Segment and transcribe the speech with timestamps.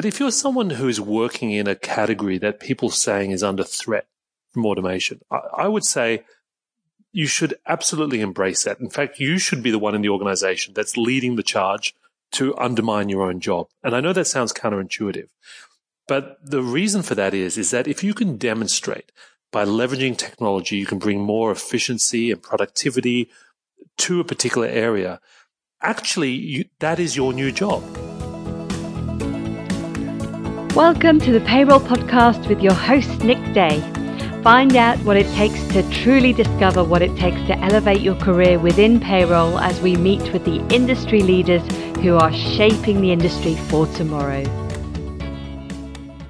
[0.00, 3.42] But if you're someone who is working in a category that people are saying is
[3.42, 4.06] under threat
[4.50, 6.24] from automation, I, I would say
[7.12, 8.80] you should absolutely embrace that.
[8.80, 11.94] In fact, you should be the one in the organization that's leading the charge
[12.32, 13.66] to undermine your own job.
[13.82, 15.28] And I know that sounds counterintuitive,
[16.08, 19.12] but the reason for that is, is that if you can demonstrate
[19.52, 23.28] by leveraging technology, you can bring more efficiency and productivity
[23.98, 25.20] to a particular area.
[25.82, 27.84] Actually, you, that is your new job.
[30.76, 33.80] Welcome to the Payroll Podcast with your host, Nick Day.
[34.44, 38.56] Find out what it takes to truly discover what it takes to elevate your career
[38.56, 41.60] within payroll as we meet with the industry leaders
[41.96, 44.44] who are shaping the industry for tomorrow.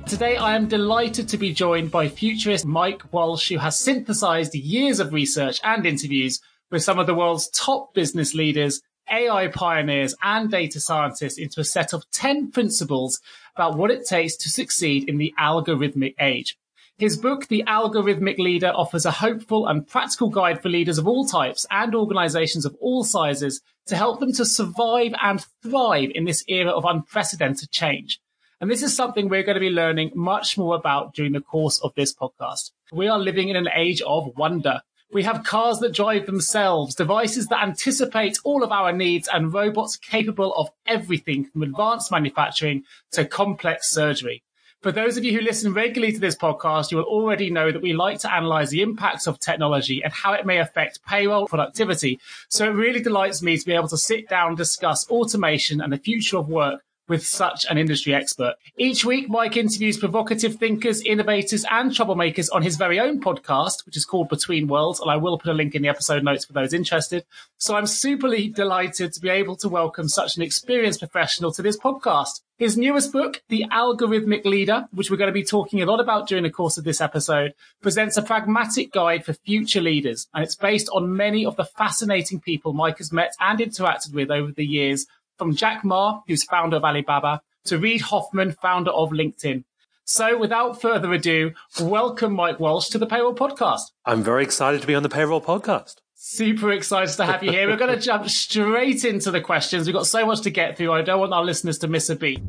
[0.06, 5.00] Today, I am delighted to be joined by futurist Mike Walsh, who has synthesized years
[5.00, 10.50] of research and interviews with some of the world's top business leaders, AI pioneers, and
[10.50, 13.20] data scientists into a set of 10 principles
[13.60, 16.56] about what it takes to succeed in the algorithmic age.
[16.96, 21.26] His book, The Algorithmic Leader, offers a hopeful and practical guide for leaders of all
[21.26, 26.42] types and organizations of all sizes to help them to survive and thrive in this
[26.48, 28.18] era of unprecedented change.
[28.62, 31.80] And this is something we're going to be learning much more about during the course
[31.82, 32.70] of this podcast.
[32.92, 34.80] We are living in an age of wonder.
[35.12, 39.96] We have cars that drive themselves, devices that anticipate all of our needs, and robots
[39.96, 44.44] capable of everything from advanced manufacturing to complex surgery.
[44.82, 47.82] For those of you who listen regularly to this podcast, you will already know that
[47.82, 52.20] we like to analyze the impacts of technology and how it may affect payroll productivity.
[52.48, 55.92] So it really delights me to be able to sit down and discuss automation and
[55.92, 58.54] the future of work with such an industry expert.
[58.78, 63.96] Each week, Mike interviews provocative thinkers, innovators, and troublemakers on his very own podcast, which
[63.96, 65.00] is called Between Worlds.
[65.00, 67.26] And I will put a link in the episode notes for those interested.
[67.58, 71.76] So I'm superly delighted to be able to welcome such an experienced professional to this
[71.76, 72.42] podcast.
[72.58, 76.28] His newest book, The Algorithmic Leader, which we're going to be talking a lot about
[76.28, 80.28] during the course of this episode, presents a pragmatic guide for future leaders.
[80.34, 84.30] And it's based on many of the fascinating people Mike has met and interacted with
[84.30, 85.06] over the years
[85.40, 89.64] from Jack Ma, who's founder of Alibaba, to Reid Hoffman, founder of LinkedIn.
[90.04, 93.92] So without further ado, welcome Mike Walsh to the Payroll Podcast.
[94.04, 95.96] I'm very excited to be on the Payroll Podcast.
[96.14, 97.68] Super excited to have you here.
[97.68, 99.86] We're going to jump straight into the questions.
[99.86, 100.92] We've got so much to get through.
[100.92, 102.42] I don't want our listeners to miss a beat.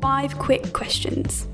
[0.00, 1.46] Five quick questions.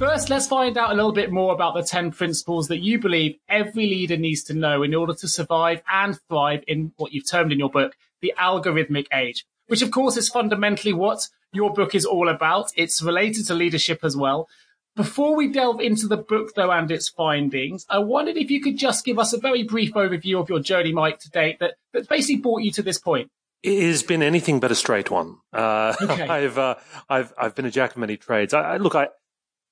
[0.00, 3.36] First, let's find out a little bit more about the 10 principles that you believe
[3.50, 7.52] every leader needs to know in order to survive and thrive in what you've termed
[7.52, 12.06] in your book, the algorithmic age, which of course is fundamentally what your book is
[12.06, 12.72] all about.
[12.76, 14.48] It's related to leadership as well.
[14.96, 18.78] Before we delve into the book though and its findings, I wondered if you could
[18.78, 22.08] just give us a very brief overview of your journey, Mike, to date that, that
[22.08, 23.30] basically brought you to this point.
[23.62, 25.36] It has been anything but a straight one.
[25.52, 26.22] Uh, okay.
[26.28, 26.76] I've, uh,
[27.10, 28.54] I've, I've been a jack of many trades.
[28.54, 29.08] I, I, look, I,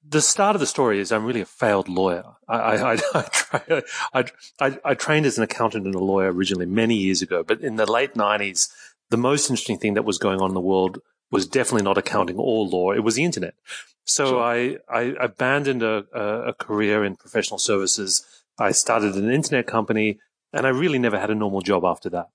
[0.06, 2.25] the start of the story is I'm really a failed lawyer.
[2.48, 3.82] I, I, I,
[4.14, 4.25] I,
[4.60, 7.76] I, I trained as an accountant and a lawyer originally many years ago, but in
[7.76, 8.70] the late 90s,
[9.10, 10.98] the most interesting thing that was going on in the world
[11.31, 12.92] was definitely not accounting or law.
[12.92, 13.54] It was the internet.
[14.04, 14.42] So sure.
[14.42, 18.25] I, I abandoned a, a, career in professional services.
[18.58, 20.19] I started an internet company
[20.53, 22.28] and I really never had a normal job after that.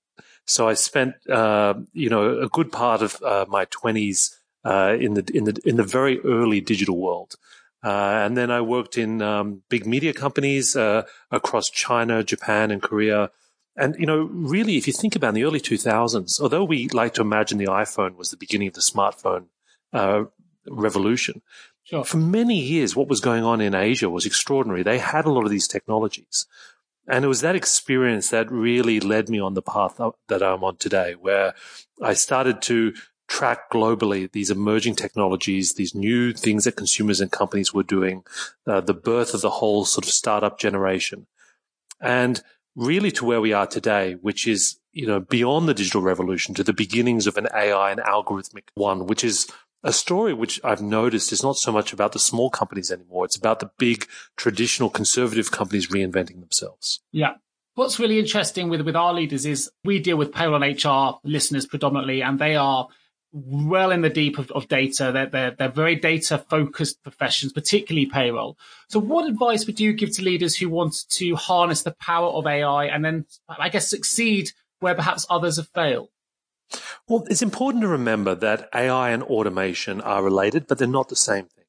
[0.46, 5.14] So I spent, uh, you know, a good part of uh, my twenties uh, in
[5.14, 7.34] the in the in the very early digital world.
[7.82, 12.80] Uh, and then I worked in um, big media companies uh, across China, Japan, and
[12.80, 13.30] Korea.
[13.76, 17.12] And you know, really, if you think about in the early 2000s, although we like
[17.14, 19.46] to imagine the iPhone was the beginning of the smartphone
[19.92, 20.24] uh,
[20.66, 21.42] revolution,
[21.82, 22.04] sure.
[22.04, 24.82] for many years, what was going on in Asia was extraordinary.
[24.82, 26.46] They had a lot of these technologies.
[27.06, 30.76] And it was that experience that really led me on the path that I'm on
[30.76, 31.52] today, where
[32.00, 32.94] I started to
[33.34, 38.22] track globally these emerging technologies, these new things that consumers and companies were doing,
[38.64, 41.26] uh, the birth of the whole sort of startup generation,
[42.00, 42.42] and
[42.76, 46.62] really to where we are today, which is you know beyond the digital revolution to
[46.62, 49.50] the beginnings of an AI and algorithmic one, which is
[49.82, 53.24] a story which I've noticed is not so much about the small companies anymore.
[53.24, 54.06] It's about the big
[54.36, 57.00] traditional conservative companies reinventing themselves.
[57.10, 57.34] Yeah.
[57.74, 61.66] What's really interesting with, with our leaders is we deal with payroll and HR listeners
[61.66, 62.86] predominantly, and they are
[63.34, 65.10] well in the deep of, of data.
[65.12, 68.56] They're, they're, they're very data focused professions, particularly payroll.
[68.88, 72.46] So what advice would you give to leaders who want to harness the power of
[72.46, 76.08] AI and then, I guess, succeed where perhaps others have failed?
[77.08, 81.16] Well, it's important to remember that AI and automation are related, but they're not the
[81.16, 81.64] same thing.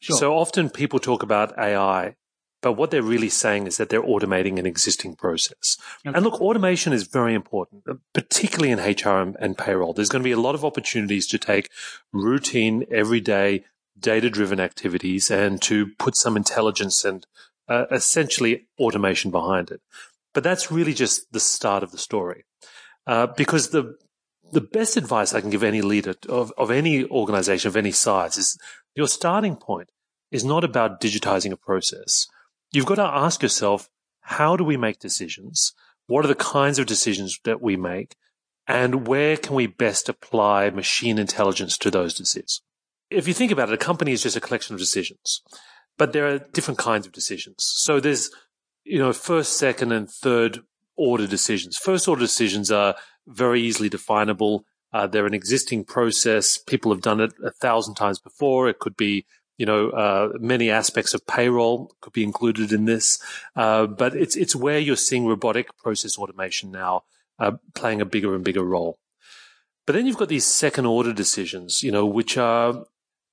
[0.00, 0.16] Sure.
[0.16, 2.16] So often people talk about AI
[2.62, 5.76] But what they're really saying is that they're automating an existing process.
[6.06, 6.16] Okay.
[6.16, 9.92] And look, automation is very important, particularly in HR and, and payroll.
[9.92, 11.68] There's going to be a lot of opportunities to take
[12.12, 13.64] routine, everyday,
[13.98, 17.26] data driven activities and to put some intelligence and
[17.68, 19.80] uh, essentially automation behind it.
[20.32, 22.44] But that's really just the start of the story.
[23.06, 23.96] Uh, because the
[24.52, 28.36] the best advice I can give any leader of, of any organization of any size
[28.36, 28.58] is
[28.94, 29.88] your starting point
[30.30, 32.28] is not about digitizing a process.
[32.72, 33.88] You've got to ask yourself,
[34.22, 35.74] how do we make decisions?
[36.06, 38.16] What are the kinds of decisions that we make?
[38.66, 42.62] And where can we best apply machine intelligence to those decisions?
[43.10, 45.42] If you think about it, a company is just a collection of decisions,
[45.98, 47.56] but there are different kinds of decisions.
[47.58, 48.30] So there's,
[48.84, 50.60] you know, first, second, and third
[50.96, 51.76] order decisions.
[51.76, 52.94] First order decisions are
[53.26, 54.64] very easily definable.
[54.92, 56.56] Uh, they're an existing process.
[56.56, 58.68] People have done it a thousand times before.
[58.68, 59.26] It could be,
[59.56, 63.18] you know, uh, many aspects of payroll could be included in this.
[63.54, 67.04] Uh, but it's it's where you're seeing robotic process automation now
[67.38, 68.98] uh, playing a bigger and bigger role.
[69.86, 72.84] But then you've got these second order decisions, you know, which are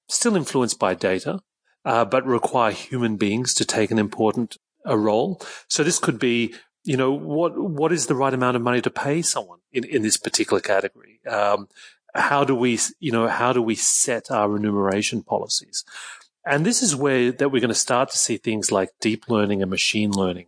[0.08, 1.42] still influenced by data,
[1.86, 5.42] uh, but require human beings to take an important a role.
[5.68, 8.90] So this could be you know, what what is the right amount of money to
[8.90, 11.20] pay someone in, in this particular category?
[11.28, 11.68] Um,
[12.16, 15.84] how do we, you know, how do we set our remuneration policies?
[16.46, 19.62] And this is where that we're going to start to see things like deep learning
[19.62, 20.48] and machine learning,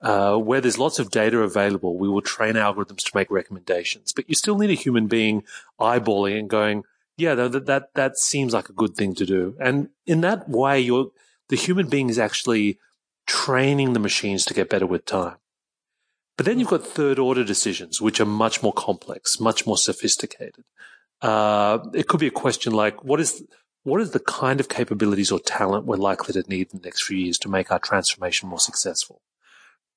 [0.00, 1.98] uh, where there's lots of data available.
[1.98, 5.44] We will train algorithms to make recommendations, but you still need a human being
[5.80, 6.84] eyeballing and going,
[7.16, 9.56] yeah, that, that, that seems like a good thing to do.
[9.60, 11.10] And in that way, you're,
[11.48, 12.78] the human being is actually
[13.26, 15.36] training the machines to get better with time.
[16.36, 20.64] But then you've got third order decisions, which are much more complex, much more sophisticated.
[21.22, 23.44] Uh, it could be a question like, what is,
[23.84, 27.04] what is the kind of capabilities or talent we're likely to need in the next
[27.04, 29.22] few years to make our transformation more successful?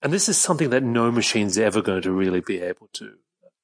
[0.01, 3.15] And this is something that no machine's ever going to really be able to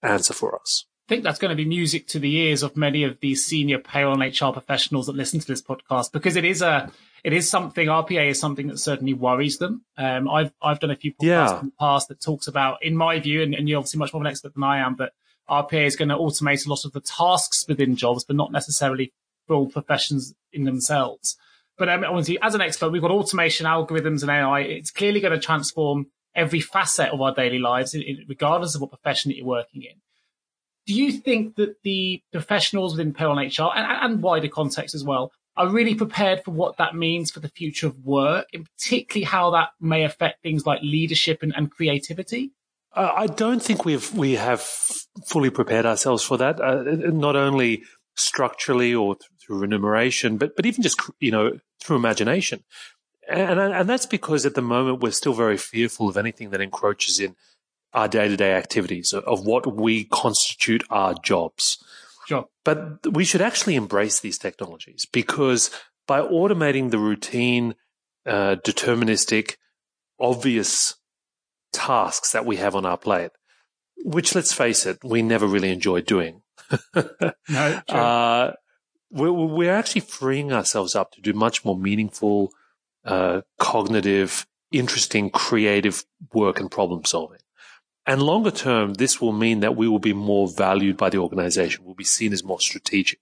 [0.02, 0.86] answer for us.
[1.08, 3.80] I think that's going to be music to the ears of many of these senior
[3.80, 6.92] payroll and HR professionals that listen to this podcast because it is a
[7.24, 9.84] it is something RPA is something that certainly worries them.
[9.98, 11.60] Um, I've I've done a few podcasts yeah.
[11.60, 14.22] in the past that talks about, in my view, and, and you're obviously much more
[14.22, 15.14] of an expert than I am, but
[15.52, 19.12] RPA is going to automate a lot of the tasks within jobs, but not necessarily
[19.48, 21.38] full professions in themselves.
[21.78, 24.62] But um, obviously, as an expert, we've got automation, algorithms, and AI.
[24.62, 27.96] It's clearly going to transform every facet of our daily lives,
[28.28, 30.00] regardless of what profession that you're working in.
[30.88, 35.04] Do you think that the professionals within payroll and HR and, and wider context as
[35.04, 39.26] well are really prepared for what that means for the future of work, and particularly
[39.26, 42.52] how that may affect things like leadership and, and creativity?
[42.94, 44.62] Uh, I don't think we've we have
[45.26, 46.60] fully prepared ourselves for that.
[46.60, 47.84] Uh, not only
[48.16, 52.64] structurally or through remuneration, but but even just you know through imagination,
[53.30, 57.20] and and that's because at the moment we're still very fearful of anything that encroaches
[57.20, 57.36] in
[57.94, 61.84] our day to day activities of what we constitute our jobs.
[62.28, 62.46] Sure.
[62.64, 65.72] But we should actually embrace these technologies because
[66.08, 67.76] by automating the routine,
[68.26, 69.56] uh, deterministic,
[70.20, 70.96] obvious
[71.72, 73.32] tasks that we have on our plate,
[74.04, 76.42] which let's face it, we never really enjoy doing.
[77.50, 78.54] no, uh,
[79.12, 82.52] we're, we're, actually freeing ourselves up to do much more meaningful,
[83.06, 87.40] uh, cognitive, interesting, creative work and problem solving.
[88.06, 91.86] And longer term, this will mean that we will be more valued by the organization.
[91.86, 93.20] We'll be seen as more strategic.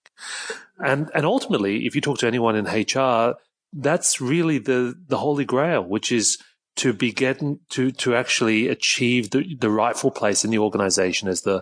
[0.77, 3.35] And, and ultimately, if you talk to anyone in HR,
[3.73, 6.37] that's really the, the holy grail, which is
[6.79, 11.41] to be getting to, to actually achieve the, the rightful place in the organization as
[11.41, 11.61] the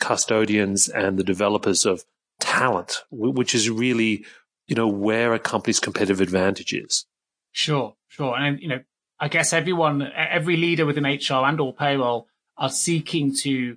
[0.00, 2.04] custodians and the developers of
[2.40, 4.24] talent, which is really,
[4.66, 7.04] you know, where a company's competitive advantage is.
[7.52, 8.34] Sure, sure.
[8.38, 8.80] And, you know,
[9.20, 13.76] I guess everyone, every leader within HR and or payroll are seeking to,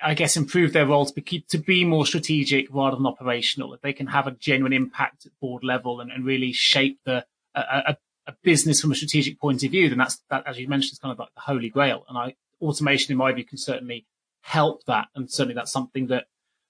[0.00, 3.74] I guess, improve their roles to be, to be more strategic rather than operational.
[3.74, 7.26] If they can have a genuine impact at board level and, and really shape the
[7.52, 7.96] a, a,
[8.30, 10.98] a, business from a strategic point of view, then that's that, as you mentioned, is
[10.98, 12.04] kind of like the holy grail.
[12.08, 14.06] And I, automation, in my view, can certainly
[14.42, 15.08] help that.
[15.14, 16.26] And certainly that's something that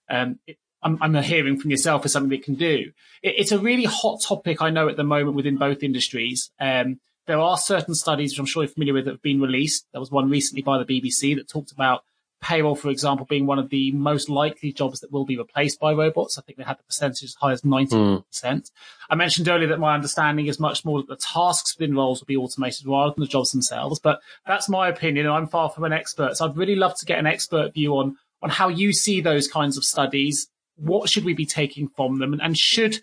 [0.09, 2.93] um, it, I'm, I'm, hearing from yourself is something that can do.
[3.23, 6.51] It, it's a really hot topic, I know, at the moment within both industries.
[6.59, 9.87] Um, there are certain studies, which I'm sure you're familiar with, that have been released.
[9.93, 12.05] There was one recently by the BBC that talked about
[12.41, 15.93] payroll, for example, being one of the most likely jobs that will be replaced by
[15.93, 16.39] robots.
[16.39, 17.91] I think they had the percentage as high as 90%.
[17.91, 18.71] Mm.
[19.11, 22.27] I mentioned earlier that my understanding is much more that the tasks within roles will
[22.27, 23.99] be automated rather than the jobs themselves.
[23.99, 26.37] But that's my opinion, and I'm far from an expert.
[26.37, 29.47] So I'd really love to get an expert view on, on how you see those
[29.47, 30.49] kinds of studies.
[30.77, 32.33] What should we be taking from them?
[32.33, 33.01] And, and should,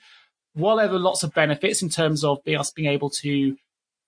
[0.53, 3.55] while there are lots of benefits in terms of us being able to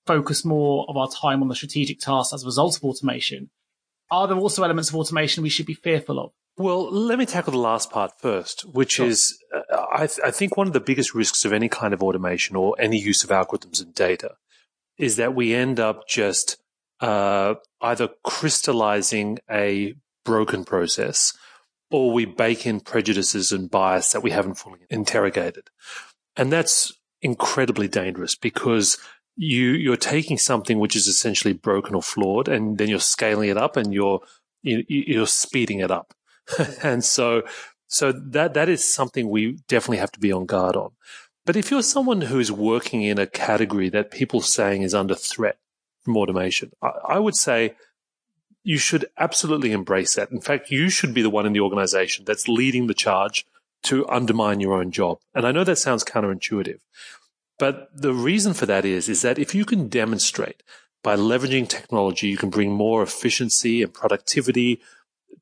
[0.08, 3.52] focus more of our time on the strategic tasks as a result of automation.
[4.12, 6.32] Are there also elements of automation we should be fearful of?
[6.58, 9.08] Well, let me tackle the last part first, which sure.
[9.08, 12.04] is uh, I, th- I think one of the biggest risks of any kind of
[12.04, 14.36] automation or any use of algorithms and data
[14.98, 16.58] is that we end up just
[17.00, 21.34] uh, either crystallizing a broken process
[21.92, 25.70] or we bake in prejudices and bias that we haven't fully interrogated.
[26.36, 28.98] And that's incredibly dangerous because
[29.42, 33.56] you, you're taking something which is essentially broken or flawed and then you're scaling it
[33.56, 34.20] up and you're,
[34.64, 36.14] you, you're speeding it up.
[36.84, 37.44] and so,
[37.88, 40.92] so that, that is something we definitely have to be on guard on.
[41.46, 45.16] But if you're someone who is working in a category that people saying is under
[45.16, 45.58] threat
[46.02, 47.76] from automation, I, I would say
[48.62, 50.32] you should absolutely embrace that.
[50.32, 53.46] In fact, you should be the one in the organization that's leading the charge
[53.84, 55.20] to undermine your own job.
[55.34, 56.82] And I know that sounds counterintuitive,
[57.60, 60.64] but the reason for that is, is that if you can demonstrate
[61.04, 64.82] by leveraging technology, you can bring more efficiency and productivity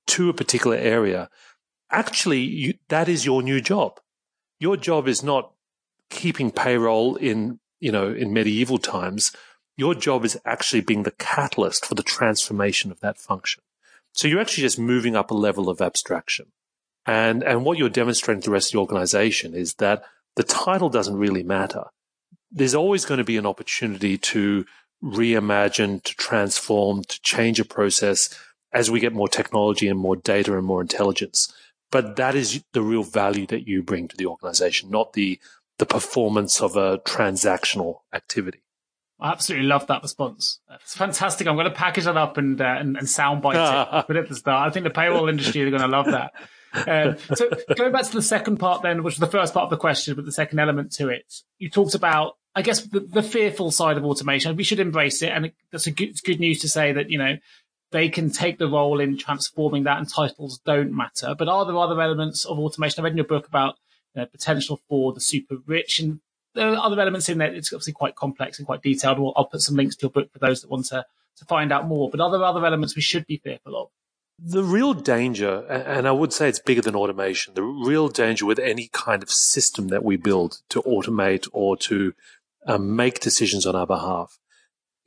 [0.08, 1.30] to a particular area,
[1.92, 4.00] actually you, that is your new job.
[4.60, 5.52] Your job is not
[6.10, 9.32] keeping payroll in, you know, in medieval times.
[9.76, 13.64] Your job is actually being the catalyst for the transformation of that function.
[14.14, 16.48] So you're actually just moving up a level of abstraction.
[17.06, 20.04] And, and what you're demonstrating to the rest of the organization is that
[20.36, 21.86] the title doesn't really matter.
[22.52, 24.66] There's always going to be an opportunity to
[25.04, 28.34] reimagine, to transform, to change a process
[28.74, 31.52] as we get more technology and more data and more intelligence.
[31.92, 35.40] But that is the real value that you bring to the organization, not the,
[35.78, 38.62] the performance of a transactional activity.
[39.20, 40.60] I absolutely love that response.
[40.70, 41.48] It's fantastic.
[41.48, 44.30] I'm going to package that up and uh, and, and soundbite it, put it at
[44.30, 44.70] the start.
[44.70, 46.34] I think the payroll industry are going to love that.
[46.74, 49.70] Um, so going back to the second part then, which was the first part of
[49.70, 53.24] the question, but the second element to it, you talked about, I guess, the, the
[53.24, 54.56] fearful side of automation.
[54.56, 57.38] We should embrace it, and that's a good, good news to say that you know
[57.92, 61.36] they can take the role in transforming that and titles don't matter.
[61.38, 63.02] But are there other elements of automation?
[63.02, 63.76] I read in your book about
[64.18, 66.20] know, potential for the super rich and
[66.54, 67.54] there are other elements in there.
[67.54, 69.20] It's obviously quite complex and quite detailed.
[69.36, 71.06] I'll put some links to your book for those that want to,
[71.38, 72.10] to find out more.
[72.10, 73.90] But are there other elements we should be fearful of?
[74.40, 78.60] The real danger, and I would say it's bigger than automation, the real danger with
[78.60, 82.14] any kind of system that we build to automate or to
[82.68, 84.40] um, make decisions on our behalf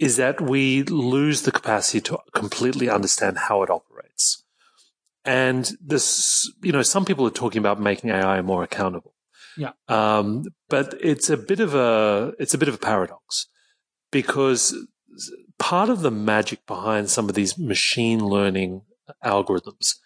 [0.00, 4.42] is that we lose the capacity to completely understand how it operates.
[5.24, 9.14] And this, you know, some people are talking about making AI more accountable.
[9.56, 9.72] Yeah.
[9.88, 13.46] Um, but it's a bit of a, it's a bit of a paradox
[14.10, 14.74] because
[15.58, 18.82] part of the magic behind some of these machine learning
[19.24, 19.96] algorithms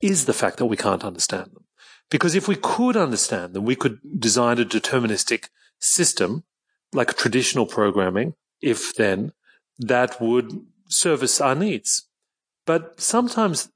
[0.00, 1.64] is the fact that we can't understand them.
[2.10, 5.48] Because if we could understand them, we could design a deterministic
[5.78, 6.44] system
[6.92, 9.32] like traditional programming if then
[9.78, 12.08] that would service our needs.
[12.66, 13.70] But sometimes,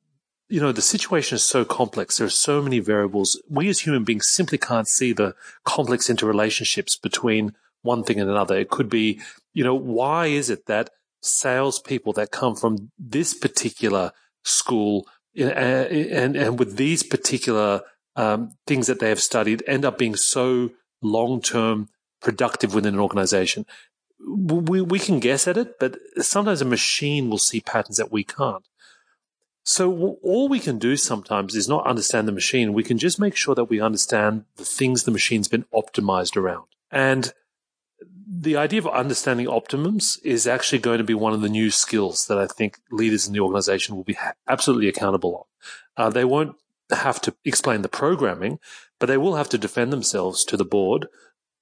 [0.49, 2.19] you know, the situation is so complex.
[2.19, 3.41] There are so many variables.
[3.49, 5.35] We as human beings simply can't see the
[5.65, 8.57] complex interrelationships between one thing and another.
[8.57, 9.21] It could be,
[9.53, 14.13] you know, why is it that salespeople that come from this particular
[14.45, 17.83] school and, and, and with these particular
[18.17, 20.71] um, things that they have studied end up being so
[21.03, 21.89] long term
[22.21, 23.65] productive within an organization
[24.21, 28.25] we, we can guess at it, but sometimes a machine will see patterns that we
[28.25, 28.67] can't.
[29.65, 32.73] So all we can do sometimes is not understand the machine.
[32.73, 36.65] We can just make sure that we understand the things the machine's been optimized around.
[36.91, 37.33] And
[38.31, 42.27] the idea of understanding optimums is actually going to be one of the new skills
[42.27, 45.49] that I think leaders in the organization will be absolutely accountable
[45.97, 46.05] on.
[46.05, 46.57] Uh, they won't
[46.91, 48.59] have to explain the programming,
[48.99, 51.09] but they will have to defend themselves to the board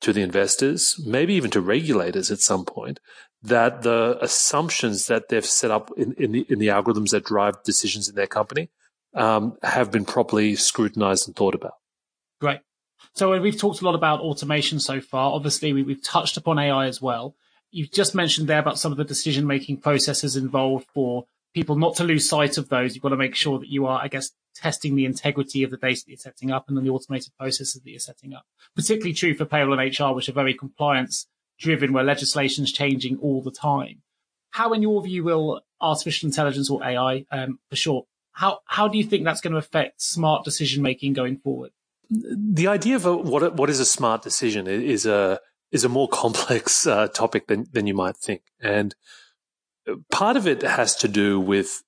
[0.00, 3.00] to the investors, maybe even to regulators at some point,
[3.42, 7.62] that the assumptions that they've set up in, in, the, in the algorithms that drive
[7.62, 8.68] decisions in their company
[9.14, 11.74] um, have been properly scrutinized and thought about.
[12.40, 12.60] Great.
[13.16, 15.32] So we've talked a lot about automation so far.
[15.32, 17.34] Obviously, we, have touched upon AI as well.
[17.70, 21.96] You've just mentioned there about some of the decision making processes involved for people not
[21.96, 22.94] to lose sight of those.
[22.94, 25.78] You've got to make sure that you are, I guess, testing the integrity of the
[25.78, 28.44] data that you're setting up and then the automated processes that you're setting up.
[28.74, 31.26] Particularly true for payroll and HR, which are very compliance
[31.58, 34.02] driven, where legislation is changing all the time.
[34.50, 38.98] How, in your view, will artificial intelligence or AI, um, for short, how, how do
[38.98, 41.70] you think that's going to affect smart decision making going forward?
[42.10, 45.40] The idea of a, what what is a smart decision is a
[45.72, 48.94] is a more complex uh, topic than than you might think, and
[50.10, 51.82] part of it has to do with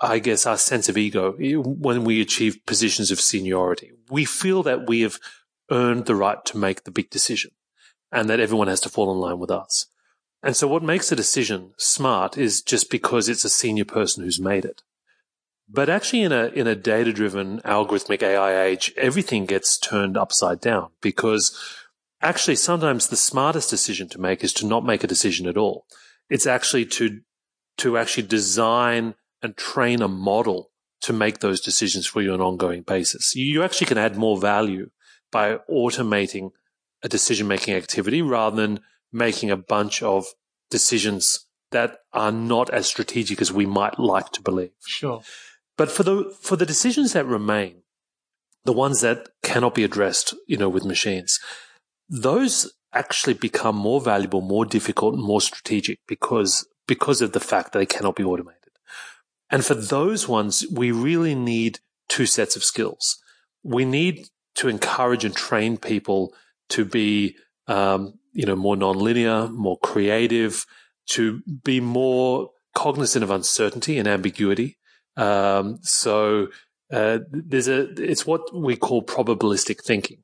[0.00, 3.92] I guess, our sense of ego when we achieve positions of seniority.
[4.10, 5.18] We feel that we have
[5.70, 7.50] earned the right to make the big decision
[8.12, 9.86] and that everyone has to fall in line with us.
[10.42, 14.40] And so what makes a decision smart is just because it's a senior person who's
[14.40, 14.82] made it.
[15.68, 20.60] But actually in a, in a data driven algorithmic AI age, everything gets turned upside
[20.60, 21.56] down because
[22.22, 25.84] actually sometimes the smartest decision to make is to not make a decision at all.
[26.30, 27.20] It's actually to,
[27.78, 30.70] to actually design and train a model
[31.02, 33.34] to make those decisions for you on an ongoing basis.
[33.36, 34.90] You actually can add more value
[35.30, 36.50] by automating
[37.02, 38.80] a decision making activity rather than
[39.12, 40.26] making a bunch of
[40.70, 44.70] decisions that are not as strategic as we might like to believe.
[44.86, 45.22] Sure.
[45.78, 47.82] But for the for the decisions that remain,
[48.64, 51.38] the ones that cannot be addressed, you know, with machines,
[52.10, 57.72] those actually become more valuable, more difficult, and more strategic because because of the fact
[57.72, 58.58] that they cannot be automated.
[59.50, 63.18] And for those ones, we really need two sets of skills.
[63.62, 66.34] We need to encourage and train people
[66.70, 70.66] to be, um, you know, more nonlinear, more creative,
[71.10, 74.76] to be more cognizant of uncertainty and ambiguity.
[75.18, 76.48] Um, so
[76.92, 80.22] uh, there's a it's what we call probabilistic thinking,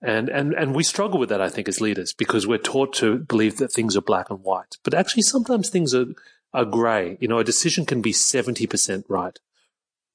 [0.00, 3.18] and and and we struggle with that, I think, as leaders because we're taught to
[3.18, 6.06] believe that things are black and white, but actually sometimes things are
[6.54, 7.18] are grey.
[7.20, 9.36] You know, a decision can be seventy percent right,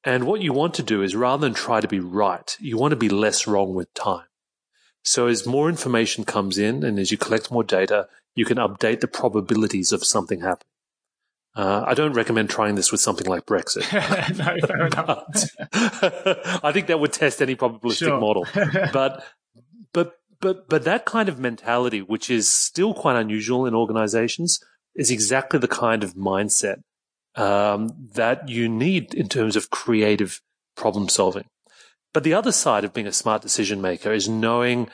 [0.04, 2.92] and what you want to do is rather than try to be right, you want
[2.92, 4.26] to be less wrong with time.
[5.04, 9.02] So as more information comes in and as you collect more data, you can update
[9.02, 10.68] the probabilities of something happening.
[11.54, 13.82] Uh, I don't recommend trying this with something like Brexit.
[14.38, 16.62] no, fair enough.
[16.64, 18.20] I think that would test any probabilistic sure.
[18.20, 18.48] model.
[18.94, 19.24] But,
[19.94, 24.60] but, but, but that kind of mentality, which is still quite unusual in organizations,
[24.96, 26.78] is exactly the kind of mindset
[27.36, 30.42] um, that you need in terms of creative
[30.76, 31.46] problem solving.
[32.14, 34.90] But the other side of being a smart decision maker is knowing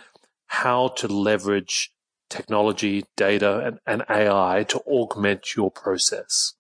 [0.48, 1.92] how to leverage
[2.30, 6.54] technology, data, and, and, AI to augment your process.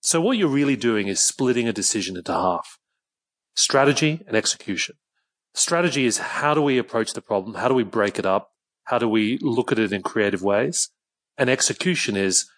[0.00, 2.78] So what you're really doing is splitting a decision into half.
[3.54, 4.96] Strategy and execution.
[5.54, 7.54] Strategy is how do we approach the problem?
[7.54, 8.50] How do we break it up?
[8.84, 10.88] How do we look at it in creative ways?
[11.36, 12.48] And execution is,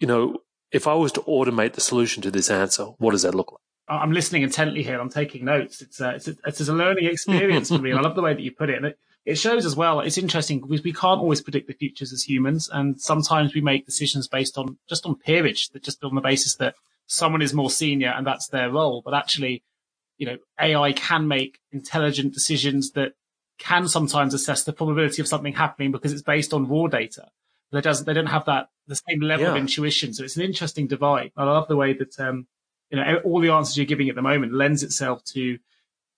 [0.00, 0.38] you know,
[0.72, 3.60] if I was to automate the solution to this answer, what does that look like?
[3.88, 5.00] I'm listening intently here.
[5.00, 5.80] I'm taking notes.
[5.80, 7.90] It's a, it's a, it's a learning experience for me.
[7.90, 8.76] And I love the way that you put it.
[8.76, 10.00] And it, it shows as well.
[10.00, 12.70] It's interesting because we can't always predict the futures as humans.
[12.72, 16.54] And sometimes we make decisions based on just on peerage, that just on the basis
[16.56, 19.02] that someone is more senior and that's their role.
[19.04, 19.62] But actually,
[20.16, 23.12] you know, AI can make intelligent decisions that
[23.58, 27.28] can sometimes assess the probability of something happening because it's based on raw data.
[27.70, 29.50] They doesn't, they don't have that, the same level yeah.
[29.50, 30.14] of intuition.
[30.14, 31.32] So it's an interesting divide.
[31.36, 32.46] I love the way that, um,
[32.88, 35.58] you know, all the answers you're giving at the moment lends itself to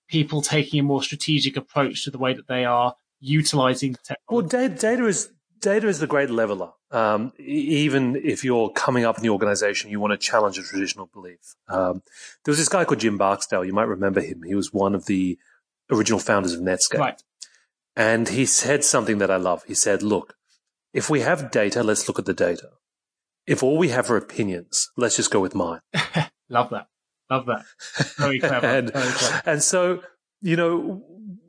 [0.07, 4.21] people taking a more strategic approach to the way that they are utilizing technology.
[4.29, 5.31] Well, data, data is
[5.61, 6.73] data is the great leveler.
[6.91, 11.07] Um, even if you're coming up in the organization, you want to challenge a traditional
[11.07, 11.55] belief.
[11.69, 12.03] Um,
[12.45, 13.65] there was this guy called Jim Barksdale.
[13.65, 14.43] You might remember him.
[14.43, 15.39] He was one of the
[15.91, 16.99] original founders of Netscape.
[16.99, 17.23] Right.
[17.95, 19.63] And he said something that I love.
[19.65, 20.35] He said, look,
[20.93, 22.71] if we have data, let's look at the data.
[23.47, 25.81] If all we have are opinions, let's just go with mine.
[26.49, 26.89] Love that.
[27.31, 27.65] Love that.
[28.19, 28.67] Very clever.
[28.67, 29.43] and, Very clever.
[29.47, 30.03] and so,
[30.43, 31.05] you know,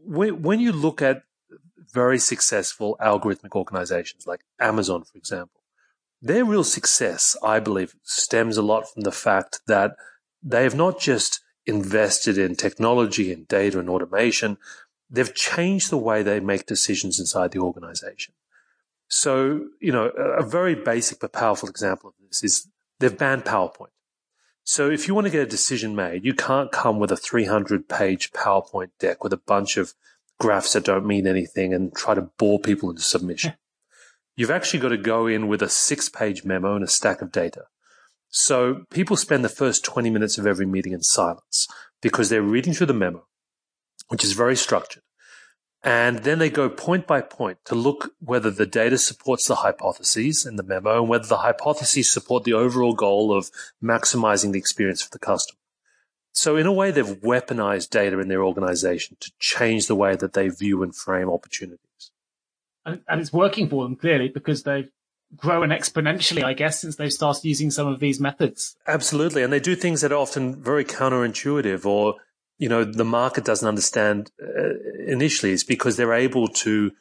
[0.06, 1.24] when, when you look at
[1.94, 5.62] very successful algorithmic organizations like Amazon, for example,
[6.22, 9.96] their real success, I believe, stems a lot from the fact that
[10.44, 14.58] they have not just invested in technology and data and automation,
[15.10, 18.34] they've changed the way they make decisions inside the organization.
[19.08, 22.68] So, you know, a very basic but powerful example of this is
[23.00, 23.88] they've banned PowerPoint.
[24.64, 27.90] So if you want to get a decision made, you can't come with a 300
[27.90, 29.96] page PowerPoint deck with a bunch of
[30.42, 33.54] graphs that don't mean anything and try to bore people into submission.
[34.36, 37.32] You've actually got to go in with a six page memo and a stack of
[37.32, 37.66] data.
[38.30, 41.68] So people spend the first 20 minutes of every meeting in silence
[42.02, 43.28] because they're reading through the memo,
[44.08, 45.04] which is very structured.
[45.84, 50.44] And then they go point by point to look whether the data supports the hypotheses
[50.44, 53.52] in the memo and whether the hypotheses support the overall goal of
[53.84, 55.61] maximizing the experience for the customer.
[56.34, 60.34] So in a way, they've weaponized data in their organization to change the way that
[60.34, 62.12] they view and frame opportunities.
[62.86, 64.90] And, and it's working for them clearly because they've
[65.36, 68.76] grown exponentially, I guess, since they've started using some of these methods.
[68.88, 69.44] Absolutely.
[69.44, 72.16] And they do things that are often very counterintuitive or
[72.62, 74.74] you know the market doesn't understand uh,
[75.08, 76.92] initially is because they're able to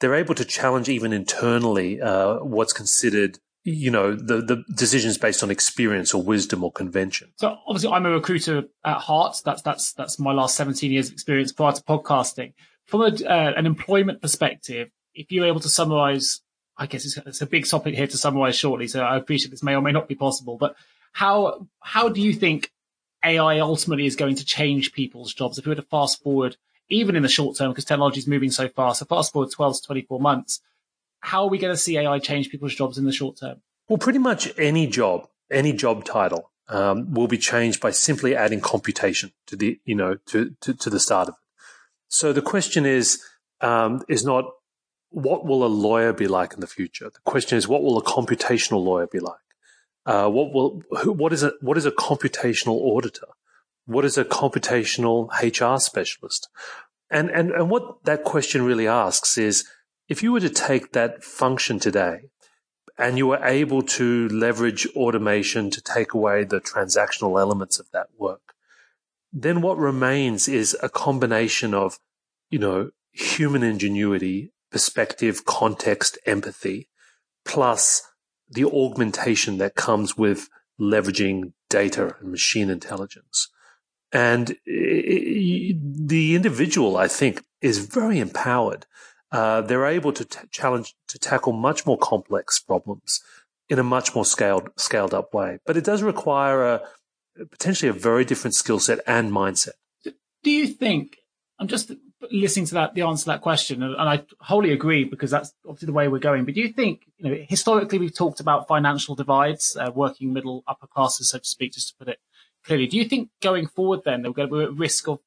[0.00, 5.42] they're able to challenge even internally uh, what's considered you know the the decisions based
[5.42, 7.32] on experience or wisdom or convention.
[7.36, 9.36] So obviously, I'm a recruiter at heart.
[9.44, 12.54] That's that's that's my last 17 years experience prior to podcasting.
[12.86, 16.40] From a, uh, an employment perspective, if you're able to summarize
[16.76, 18.88] I guess it's, it's a big topic here to summarize shortly.
[18.88, 20.74] So I appreciate this may or may not be possible, but
[21.12, 22.70] how, how do you think
[23.24, 25.58] AI ultimately is going to change people's jobs?
[25.58, 26.56] If we were to fast forward,
[26.88, 29.76] even in the short term, because technology is moving so fast, so fast forward 12
[29.76, 30.60] to 24 months,
[31.22, 33.62] how are we going to see AI change people's jobs in the short term?
[33.88, 38.60] Well, pretty much any job, any job title um, will be changed by simply adding
[38.60, 41.40] computation to the, you know, to, to, to the start of it.
[42.08, 43.22] So the question is,
[43.60, 44.46] um, is not
[45.10, 47.08] what will a lawyer be like in the future?
[47.08, 49.36] The question is, what will a computational lawyer be like?
[50.04, 53.28] Uh, what will, what is a, what is a computational auditor?
[53.86, 56.48] What is a computational HR specialist?
[57.10, 59.68] And, and, and what that question really asks is,
[60.12, 62.16] if you were to take that function today
[62.98, 68.08] and you were able to leverage automation to take away the transactional elements of that
[68.18, 68.52] work,
[69.32, 71.98] then what remains is a combination of,
[72.50, 76.90] you know, human ingenuity, perspective, context, empathy,
[77.46, 78.02] plus
[78.50, 83.48] the augmentation that comes with leveraging data and machine intelligence.
[84.12, 88.84] And the individual, I think, is very empowered.
[89.32, 93.20] Uh, they're able to t- challenge, to tackle much more complex problems
[93.68, 95.58] in a much more scaled, scaled up way.
[95.64, 96.82] But it does require a,
[97.50, 99.70] potentially a very different skill set and mindset.
[100.04, 101.16] Do you think,
[101.58, 101.92] I'm just
[102.30, 105.86] listening to that, the answer to that question, and I wholly agree because that's obviously
[105.86, 106.44] the way we're going.
[106.44, 110.62] But do you think, you know, historically we've talked about financial divides, uh, working middle,
[110.66, 112.18] upper classes, so to speak, just to put it
[112.64, 112.86] clearly.
[112.86, 115.20] Do you think going forward then we're going to be at risk of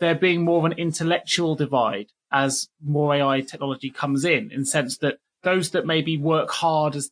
[0.00, 4.66] there being more of an intellectual divide as more AI technology comes in, in the
[4.66, 7.10] sense that those that maybe work hard as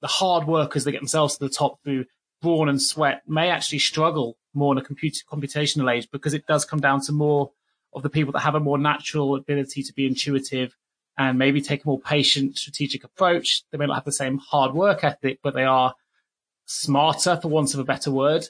[0.00, 2.04] the hard workers that get themselves to the top through
[2.42, 6.64] brawn and sweat may actually struggle more in a computer computational age because it does
[6.64, 7.50] come down to more
[7.94, 10.76] of the people that have a more natural ability to be intuitive
[11.18, 13.62] and maybe take a more patient, strategic approach.
[13.70, 15.94] They may not have the same hard work ethic, but they are
[16.66, 18.46] smarter, for want of a better word.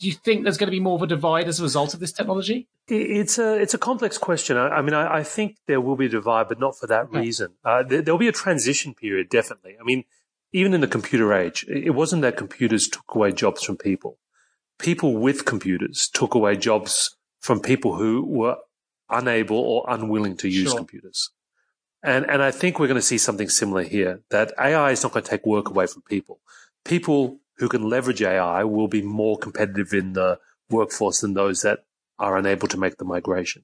[0.00, 2.00] Do you think there's going to be more of a divide as a result of
[2.00, 2.68] this technology?
[2.88, 4.56] It's a it's a complex question.
[4.56, 7.04] I, I mean, I, I, think there will be a divide, but not for that
[7.04, 7.20] okay.
[7.20, 7.52] reason.
[7.64, 9.76] Uh, there, will be a transition period, definitely.
[9.80, 10.04] I mean,
[10.52, 14.18] even in the computer age, it wasn't that computers took away jobs from people.
[14.78, 18.56] People with computers took away jobs from people who were
[19.08, 20.78] unable or unwilling to use sure.
[20.78, 21.30] computers.
[22.02, 25.12] And, and I think we're going to see something similar here that AI is not
[25.12, 26.40] going to take work away from people.
[26.84, 30.38] People who can leverage AI will be more competitive in the
[30.70, 31.80] workforce than those that
[32.18, 33.62] are unable to make the migration.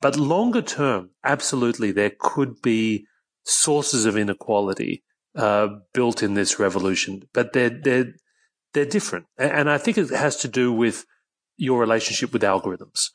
[0.00, 3.06] But longer term, absolutely, there could be
[3.44, 5.02] sources of inequality
[5.34, 8.14] uh, built in this revolution, but they're they're
[8.72, 11.04] they're different, and I think it has to do with
[11.56, 13.10] your relationship with algorithms.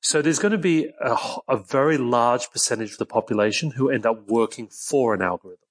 [0.00, 1.16] So there's going to be a,
[1.48, 5.65] a very large percentage of the population who end up working for an algorithm.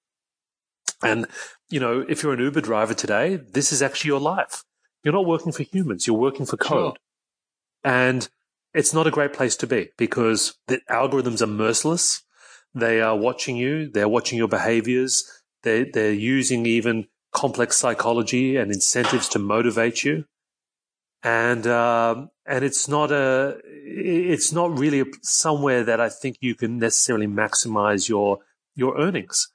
[1.06, 1.28] And,
[1.70, 4.64] you know, if you're an Uber driver today, this is actually your life.
[5.04, 6.08] You're not working for humans.
[6.08, 6.94] You're working for code.
[6.94, 6.96] Sure.
[7.84, 8.28] And
[8.74, 12.24] it's not a great place to be because the algorithms are merciless.
[12.74, 13.90] They are watching you.
[13.90, 15.30] They're watching your behaviors.
[15.64, 20.26] They, they're using even complex psychology and incentives to motivate you
[21.26, 26.78] and um, and it's not a it's not really somewhere that I think you can
[26.78, 28.40] necessarily maximize your
[28.76, 29.52] your earnings.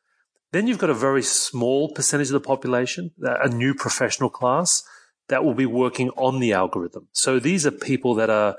[0.52, 4.82] Then you've got a very small percentage of the population, uh, a new professional class
[5.28, 7.08] that will be working on the algorithm.
[7.12, 8.56] So these are people that are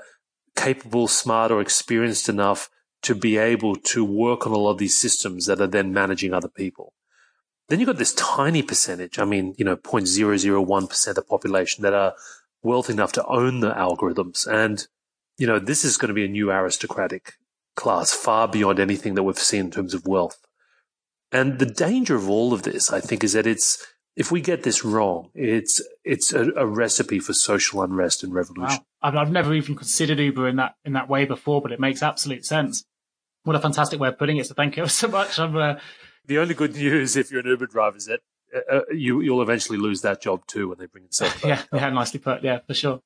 [0.56, 2.70] capable, smart, or experienced enough
[3.02, 6.32] to be able to work on a lot of these systems that are then managing
[6.32, 6.94] other people.
[7.68, 11.94] Then you've got this tiny percentage, I mean, you know, 0.001% of the population that
[11.94, 12.14] are
[12.62, 14.46] wealthy enough to own the algorithms.
[14.46, 14.86] And,
[15.38, 17.34] you know, this is going to be a new aristocratic
[17.74, 20.41] class far beyond anything that we've seen in terms of wealth.
[21.32, 23.84] And the danger of all of this, I think, is that it's,
[24.16, 28.78] if we get this wrong, it's, it's a, a recipe for social unrest and revolution.
[28.78, 28.86] Wow.
[29.02, 32.02] I've, I've never even considered Uber in that, in that way before, but it makes
[32.02, 32.84] absolute sense.
[33.44, 34.46] What a fantastic way of putting it.
[34.46, 35.38] So thank you so much.
[35.38, 35.76] I'm, uh...
[36.26, 38.20] the only good news if you're an Uber driver is that
[38.54, 41.44] uh, uh, you you'll eventually lose that job too when they bring it back.
[41.44, 42.42] yeah, yeah, nicely put.
[42.42, 43.00] Yeah, for sure.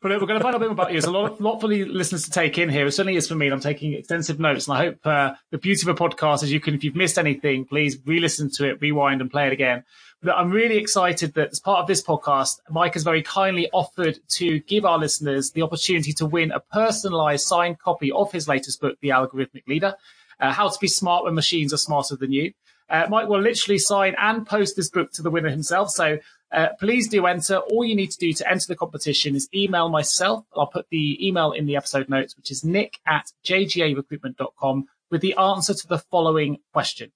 [0.00, 1.00] But we're going to find out a bit more about you.
[1.00, 2.86] There's a lot, lot for the listeners to take in here.
[2.86, 3.46] It certainly is for me.
[3.46, 6.52] And I'm taking extensive notes, and I hope uh, the beauty of a podcast is
[6.52, 9.84] you can, if you've missed anything, please re-listen to it, rewind, and play it again.
[10.22, 14.20] But I'm really excited that as part of this podcast, Mike has very kindly offered
[14.30, 18.80] to give our listeners the opportunity to win a personalized signed copy of his latest
[18.80, 19.94] book, The Algorithmic Leader.
[20.38, 22.52] Uh, how to be smart when machines are smarter than you.
[22.92, 25.90] Uh, Mike will literally sign and post this book to the winner himself.
[25.90, 26.18] So
[26.52, 27.56] uh, please do enter.
[27.56, 30.44] All you need to do to enter the competition is email myself.
[30.54, 35.34] I'll put the email in the episode notes, which is nick at jgarecruitment.com with the
[35.36, 37.10] answer to the following question.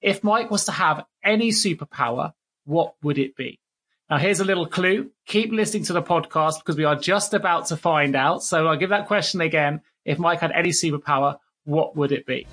[0.00, 2.32] If Mike was to have any superpower,
[2.64, 3.60] what would it be?
[4.08, 5.10] Now, here's a little clue.
[5.26, 8.42] Keep listening to the podcast because we are just about to find out.
[8.42, 9.82] So I'll give that question again.
[10.06, 12.46] If Mike had any superpower, what would it be?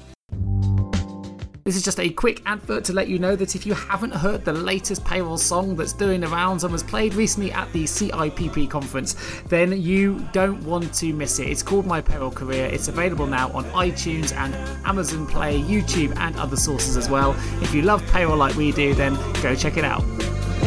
[1.66, 4.46] This is just a quick advert to let you know that if you haven't heard
[4.46, 8.70] the latest payroll song that's doing the rounds and was played recently at the CIPP
[8.70, 9.16] conference,
[9.48, 11.48] then you don't want to miss it.
[11.50, 12.68] It's called My Payroll Career.
[12.68, 14.54] It's available now on iTunes and
[14.86, 17.36] Amazon Play, YouTube, and other sources as well.
[17.64, 20.04] If you love payroll like we do, then go check it out.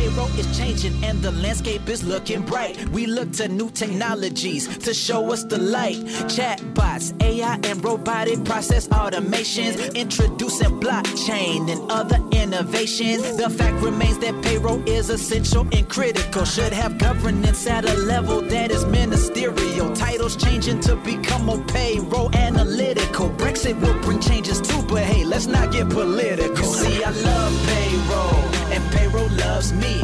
[0.09, 2.89] Payroll is changing and the landscape is looking bright.
[2.89, 5.97] We look to new technologies to show us the light.
[6.33, 13.37] Chatbots, AI, and robotic process automations, introducing blockchain and other innovations.
[13.37, 16.47] The fact remains that payroll is essential and critical.
[16.47, 19.95] Should have governance at a level that is ministerial.
[19.95, 23.29] Titles changing to become more payroll analytical.
[23.31, 26.57] Brexit will bring changes too, but hey, let's not get political.
[26.57, 30.03] You See, I love payroll and payroll loves me.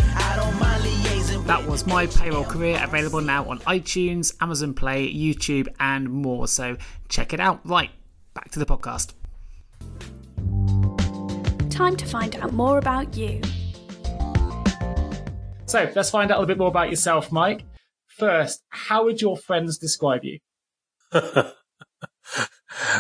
[1.46, 6.48] That was my payroll career, available now on iTunes, Amazon Play, YouTube, and more.
[6.48, 6.78] So
[7.10, 7.60] check it out.
[7.64, 7.90] Right,
[8.32, 9.12] back to the podcast.
[11.68, 13.42] Time to find out more about you.
[15.66, 17.64] So let's find out a little bit more about yourself, Mike.
[18.06, 20.38] First, how would your friends describe you?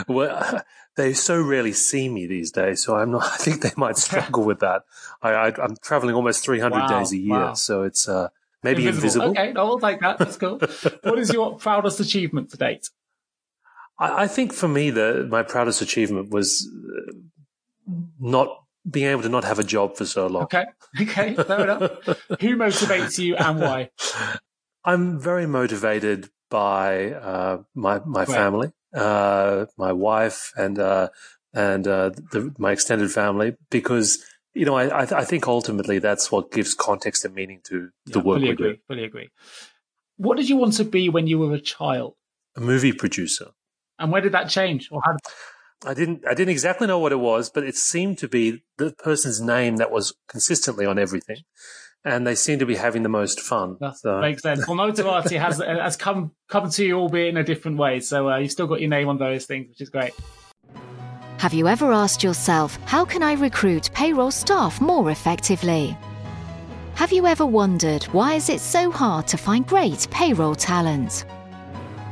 [0.08, 0.62] well,
[0.96, 3.22] they so rarely see me these days, so I'm not.
[3.32, 4.82] I think they might struggle with that.
[5.22, 7.54] I, am traveling almost 300 wow, days a year, wow.
[7.54, 8.28] so it's uh,
[8.62, 9.28] maybe invisible.
[9.28, 9.42] invisible.
[9.42, 10.18] Okay, no, I'll take that.
[10.18, 10.58] That's cool.
[11.02, 12.90] what is your proudest achievement to date?
[13.98, 17.12] I, I think for me, the my proudest achievement was uh,
[18.20, 18.48] not
[18.88, 20.44] being able to not have a job for so long.
[20.44, 20.64] Okay,
[21.00, 21.80] okay, fair enough.
[22.40, 23.90] Who motivates you and why?
[24.84, 31.08] I'm very motivated by uh, my my family uh, my wife and uh,
[31.52, 34.18] and uh, the, my extended family because
[34.54, 37.90] you know I I, th- I, think ultimately that's what gives context and meaning to
[38.06, 38.78] the yeah, work fully we agree, do.
[38.88, 39.30] Fully agree.
[40.16, 42.14] What did you want to be when you were a child?
[42.56, 43.48] A movie producer.
[43.98, 45.12] And where did that change, or how?
[45.12, 45.20] Did-
[45.86, 46.26] I didn't.
[46.26, 49.76] I didn't exactly know what it was, but it seemed to be the person's name
[49.76, 51.38] that was consistently on everything
[52.04, 53.76] and they seem to be having the most fun.
[53.80, 54.20] That so.
[54.20, 54.66] makes sense.
[54.66, 58.00] Well, notoriety has has come come to you, albeit in a different way.
[58.00, 60.12] So uh, you've still got your name on those things, which is great.
[61.38, 65.96] Have you ever asked yourself, how can I recruit payroll staff more effectively?
[66.94, 71.24] Have you ever wondered why is it so hard to find great payroll talent?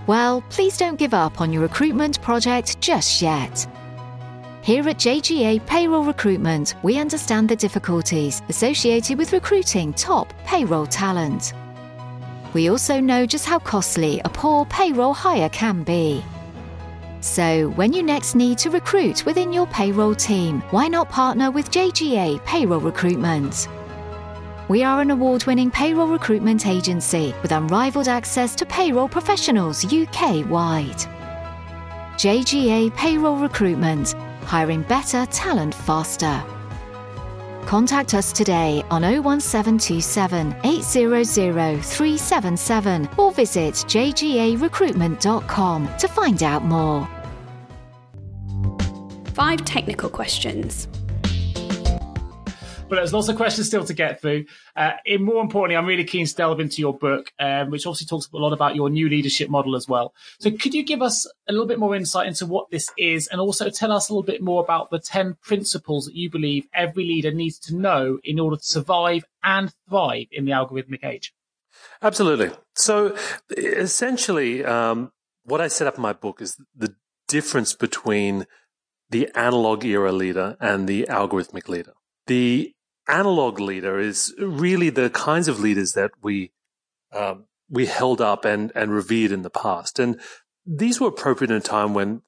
[0.07, 3.66] Well, please don't give up on your recruitment project just yet.
[4.62, 11.53] Here at JGA Payroll Recruitment, we understand the difficulties associated with recruiting top payroll talent.
[12.55, 16.25] We also know just how costly a poor payroll hire can be.
[17.20, 21.72] So, when you next need to recruit within your payroll team, why not partner with
[21.72, 23.66] JGA Payroll Recruitment?
[24.68, 30.48] We are an award winning payroll recruitment agency with unrivaled access to payroll professionals UK
[30.48, 31.05] wide.
[32.16, 34.14] JGA Payroll Recruitment
[34.52, 36.44] hiring better talent faster.
[37.64, 47.08] Contact us today on 01727 800 377 or visit jgarecruitment.com to find out more.
[49.32, 50.86] Five technical questions.
[52.92, 54.44] But there's lots of questions still to get through.
[54.76, 58.07] Uh, and more importantly, I'm really keen to delve into your book, um, which obviously
[58.07, 60.12] talks a lot about your new leadership model as well.
[60.40, 63.40] So could you give us a little bit more insight into what this is and
[63.40, 67.07] also tell us a little bit more about the 10 principles that you believe every
[67.07, 71.33] leader needs to know in order to survive and thrive in the algorithmic age?
[72.02, 72.50] Absolutely.
[72.74, 73.16] So
[73.57, 75.12] essentially, um,
[75.44, 76.94] what I set up in my book is the
[77.26, 78.46] difference between
[79.09, 81.94] the analog era leader and the algorithmic leader.
[82.26, 82.74] The
[83.08, 86.52] analog leader is really the kinds of leaders that we
[87.12, 90.20] um, we held up and and revered in the past, and
[90.66, 92.22] these were appropriate in a time when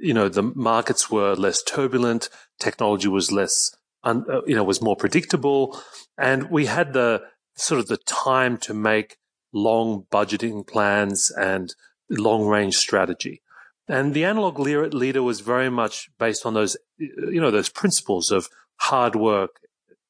[0.00, 4.82] you know the markets were less turbulent, technology was less un, uh, you know was
[4.82, 5.80] more predictable,
[6.16, 7.22] and we had the
[7.56, 9.16] sort of the time to make
[9.52, 11.74] long budgeting plans and
[12.10, 13.40] long range strategy.
[13.86, 18.48] And the analog leader was very much based on those, you know, those principles of
[18.76, 19.60] hard work,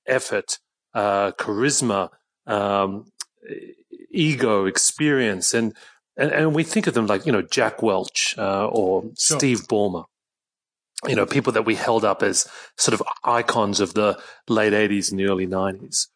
[0.06, 0.58] effort,
[0.94, 2.10] uh, charisma,
[2.46, 3.06] um,
[4.10, 5.74] ego, experience, and,
[6.16, 9.38] and, and we think of them like you know Jack Welch uh, or sure.
[9.38, 10.04] Steve Ballmer,
[11.06, 15.10] you know people that we held up as sort of icons of the late '80s
[15.10, 16.06] and the early '90s.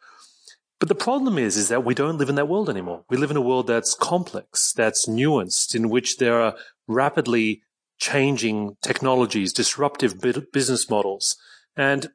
[0.80, 3.04] But the problem is, is that we don't live in that world anymore.
[3.10, 6.54] We live in a world that's complex, that's nuanced, in which there are
[6.86, 7.62] rapidly
[7.98, 10.20] changing technologies, disruptive
[10.52, 11.36] business models,
[11.76, 12.10] and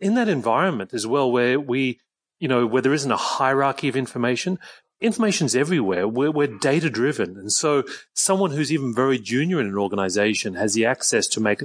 [0.00, 2.00] in that environment as well, where we,
[2.38, 4.58] you know, where there isn't a hierarchy of information,
[5.00, 6.06] information's everywhere.
[6.08, 7.36] We're, we're data driven.
[7.36, 7.84] And so
[8.14, 11.62] someone who's even very junior in an organization has the access to make,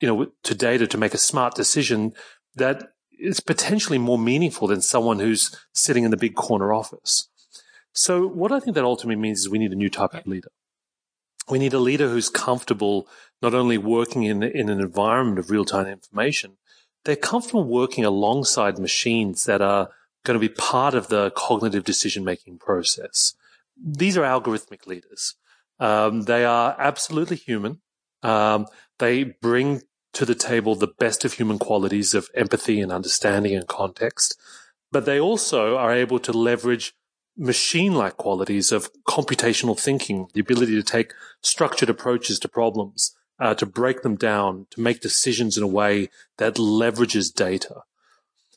[0.00, 2.12] you know, to data to make a smart decision
[2.54, 7.28] that is potentially more meaningful than someone who's sitting in the big corner office.
[7.92, 10.50] So what I think that ultimately means is we need a new type of leader.
[11.48, 13.08] We need a leader who's comfortable
[13.42, 16.56] not only working in, in an environment of real time information,
[17.04, 19.90] they're comfortable working alongside machines that are
[20.24, 23.34] going to be part of the cognitive decision making process.
[23.82, 25.34] These are algorithmic leaders.
[25.78, 27.80] Um, they are absolutely human.
[28.22, 28.66] Um,
[28.98, 29.82] they bring
[30.12, 34.38] to the table the best of human qualities of empathy and understanding and context,
[34.92, 36.94] but they also are able to leverage
[37.36, 43.54] machine like qualities of computational thinking, the ability to take structured approaches to problems, uh,
[43.54, 47.82] to break them down, to make decisions in a way that leverages data.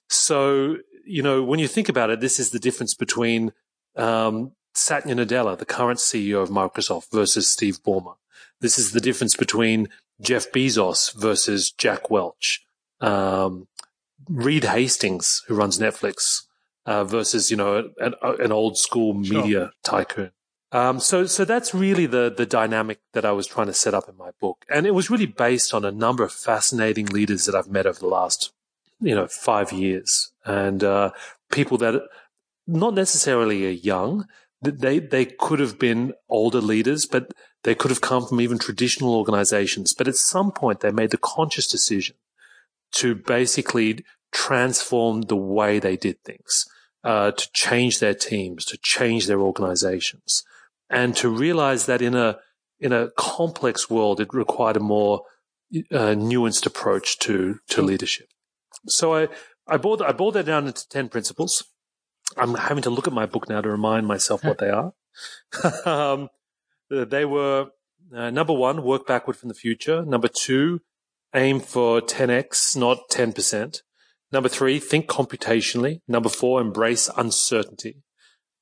[0.09, 3.53] So, you know, when you think about it, this is the difference between
[3.95, 8.15] um, Satya Nadella, the current CEO of Microsoft, versus Steve Ballmer.
[8.59, 9.87] This is the difference between
[10.21, 12.65] Jeff Bezos versus Jack Welch.
[13.01, 13.67] Um,
[14.29, 16.43] Reed Hastings, who runs Netflix,
[16.85, 19.71] uh, versus you know an, an old school media sure.
[19.83, 20.31] tycoon.
[20.73, 24.09] Um, so so that's really the the dynamic that I was trying to set up
[24.09, 27.53] in my book, and it was really based on a number of fascinating leaders that
[27.53, 28.51] I've met over the last
[28.99, 31.11] you know five years, and uh,
[31.51, 32.01] people that
[32.65, 34.27] not necessarily are young.
[34.63, 37.31] They they could have been older leaders, but
[37.63, 39.93] they could have come from even traditional organizations.
[39.93, 42.15] But at some point, they made the conscious decision
[42.93, 46.65] to basically transform the way they did things
[47.03, 50.43] uh, to change their teams, to change their organizations,
[50.93, 52.39] and to realize that in a
[52.79, 55.23] in a complex world, it required a more
[55.91, 58.27] uh, nuanced approach to to leadership.
[58.87, 59.27] So I
[59.67, 61.63] I boiled I boiled that down into ten principles.
[62.37, 64.93] I'm having to look at my book now to remind myself what they are.
[65.85, 66.29] um,
[66.89, 67.67] they were
[68.15, 70.05] uh, number one, work backward from the future.
[70.05, 70.81] Number two,
[71.33, 73.81] aim for 10x, not 10%.
[74.31, 76.01] Number three, think computationally.
[76.07, 78.03] Number four, embrace uncertainty.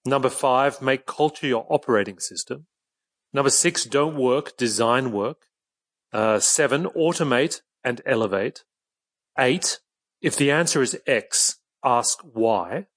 [0.06, 2.66] Number five, make culture your operating system.
[3.34, 5.46] Number six, don't work, design work.
[6.12, 8.64] Uh, seven, automate and elevate.
[9.38, 9.80] Eight,
[10.22, 12.88] if the answer is X, ask why.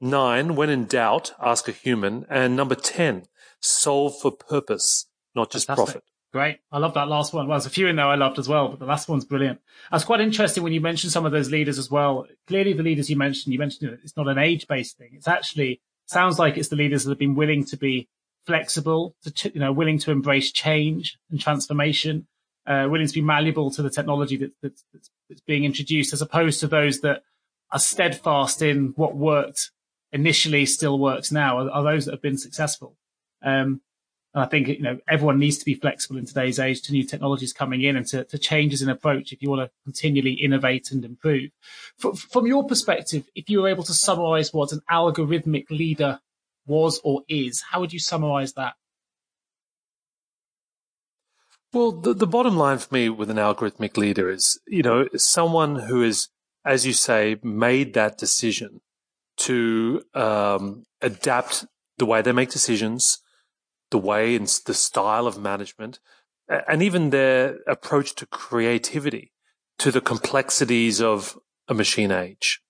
[0.00, 2.26] Nine, when in doubt, ask a human.
[2.28, 3.24] And number 10,
[3.60, 5.94] solve for purpose, not just Fantastic.
[5.94, 6.04] profit.
[6.32, 6.58] Great.
[6.70, 7.48] I love that last one.
[7.48, 9.58] Well, there's a few in there I loved as well, but the last one's brilliant.
[9.90, 12.26] That's quite interesting when you mentioned some of those leaders as well.
[12.46, 15.12] Clearly, the leaders you mentioned, you mentioned it's not an age based thing.
[15.14, 18.08] It's actually sounds like it's the leaders that have been willing to be
[18.46, 22.26] flexible, to, you know, willing to embrace change and transformation,
[22.66, 26.22] uh, willing to be malleable to the technology that, that, that's, that's being introduced, as
[26.22, 27.22] opposed to those that
[27.72, 29.70] are steadfast in what worked
[30.12, 32.96] initially, still works now, are, are those that have been successful.
[33.42, 33.80] Um,
[34.36, 37.04] and I think, you know, everyone needs to be flexible in today's age to new
[37.04, 40.90] technologies coming in and to, to changes in approach if you want to continually innovate
[40.90, 41.52] and improve.
[41.96, 46.20] from your perspective, if you were able to summarize what an algorithmic leader
[46.66, 48.74] was or is, how would you summarize that?
[51.72, 55.76] Well, the, the bottom line for me with an algorithmic leader is, you know, someone
[55.76, 56.28] who is,
[56.62, 58.82] as you say, made that decision
[59.38, 61.64] to um, adapt
[61.96, 63.22] the way they make decisions,
[63.90, 65.98] the way and the style of management,
[66.48, 69.32] and even their approach to creativity,
[69.78, 72.60] to the complexities of a machine age.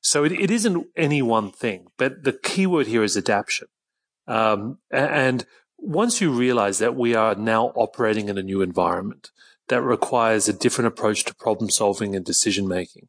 [0.00, 3.68] So it, it isn't any one thing, but the key word here is adaptation.
[4.26, 5.46] Um, and
[5.78, 9.30] once you realize that we are now operating in a new environment
[9.68, 13.08] that requires a different approach to problem solving and decision making,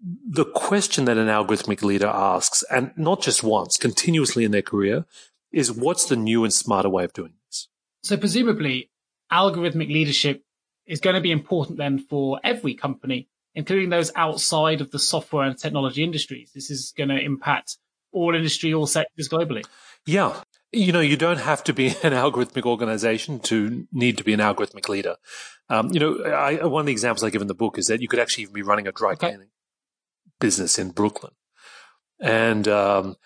[0.00, 5.06] the question that an algorithmic leader asks, and not just once, continuously in their career,
[5.52, 7.68] is what's the new and smarter way of doing this?
[8.02, 8.90] So presumably
[9.32, 10.42] algorithmic leadership
[10.86, 15.44] is going to be important then for every company, including those outside of the software
[15.44, 16.52] and technology industries.
[16.54, 17.76] This is going to impact
[18.12, 19.64] all industry, all sectors globally.
[20.06, 20.40] Yeah.
[20.72, 24.40] You know, you don't have to be an algorithmic organization to need to be an
[24.40, 25.16] algorithmic leader.
[25.68, 28.00] Um, you know, I, one of the examples I give in the book is that
[28.00, 29.50] you could actually even be running a dry cleaning
[30.40, 31.32] business in Brooklyn.
[32.20, 33.16] And, um,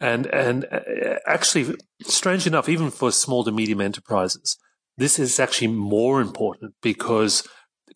[0.00, 0.80] and, and uh,
[1.26, 4.56] actually, strange enough, even for small to medium enterprises,
[4.96, 7.46] this is actually more important because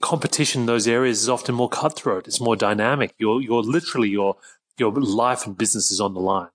[0.00, 2.26] competition in those areas is often more cutthroat.
[2.26, 3.14] It's more dynamic.
[3.18, 4.36] You're, you're literally your,
[4.78, 6.48] your life and business is on the line.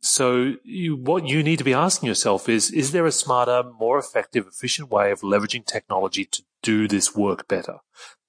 [0.00, 3.98] So you, what you need to be asking yourself is, is there a smarter, more
[3.98, 7.78] effective, efficient way of leveraging technology to do this work better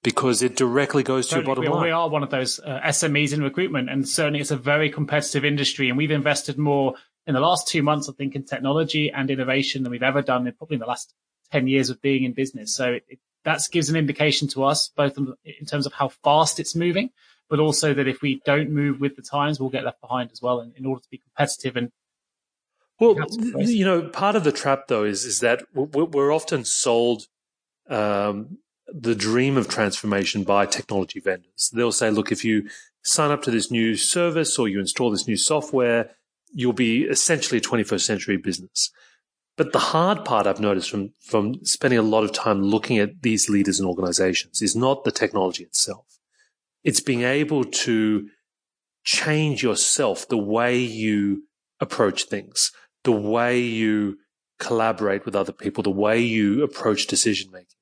[0.02, 1.82] because it directly goes to your bottom we, line.
[1.84, 5.44] We are one of those uh, SMEs in recruitment, and certainly it's a very competitive
[5.44, 5.88] industry.
[5.88, 6.94] And we've invested more
[7.26, 10.46] in the last two months, I think, in technology and innovation than we've ever done
[10.46, 11.14] in probably in the last
[11.52, 12.74] 10 years of being in business.
[12.74, 16.74] So it, that gives an indication to us, both in terms of how fast it's
[16.74, 17.10] moving,
[17.48, 20.42] but also that if we don't move with the times, we'll get left behind as
[20.42, 21.90] well in, in order to be competitive and
[23.00, 23.16] well,
[23.56, 27.26] you know, part of the trap though is is that we're often sold
[27.88, 31.70] um, the dream of transformation by technology vendors.
[31.72, 32.68] They'll say, look, if you
[33.02, 36.10] sign up to this new service or you install this new software,
[36.52, 38.90] you'll be essentially a 21st century business.
[39.56, 43.22] But the hard part I've noticed from, from spending a lot of time looking at
[43.22, 46.06] these leaders and organizations is not the technology itself.
[46.82, 48.28] It's being able to
[49.04, 51.44] change yourself, the way you
[51.80, 52.72] approach things,
[53.04, 54.18] the way you
[54.58, 57.73] collaborate with other people, the way you approach decision making.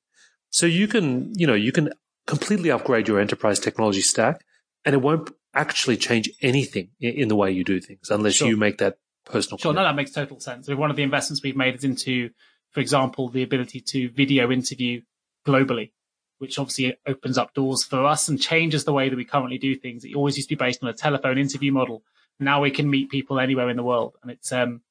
[0.52, 1.92] So you can, you know, you can
[2.26, 4.44] completely upgrade your enterprise technology stack
[4.84, 8.48] and it won't actually change anything in, the way you do things unless sure.
[8.48, 9.58] you make that personal.
[9.58, 10.68] Sure, no, that makes total sense.
[10.68, 12.30] one of the investments we've made is into,
[12.70, 15.00] for example, the ability to video interview
[15.46, 15.92] globally,
[16.38, 19.74] which obviously opens up doors for us and changes the way that we currently do
[19.74, 20.04] things.
[20.04, 22.02] It always used to be based on a telephone interview model.
[22.38, 24.82] Now we can meet people anywhere in the world, and it's um,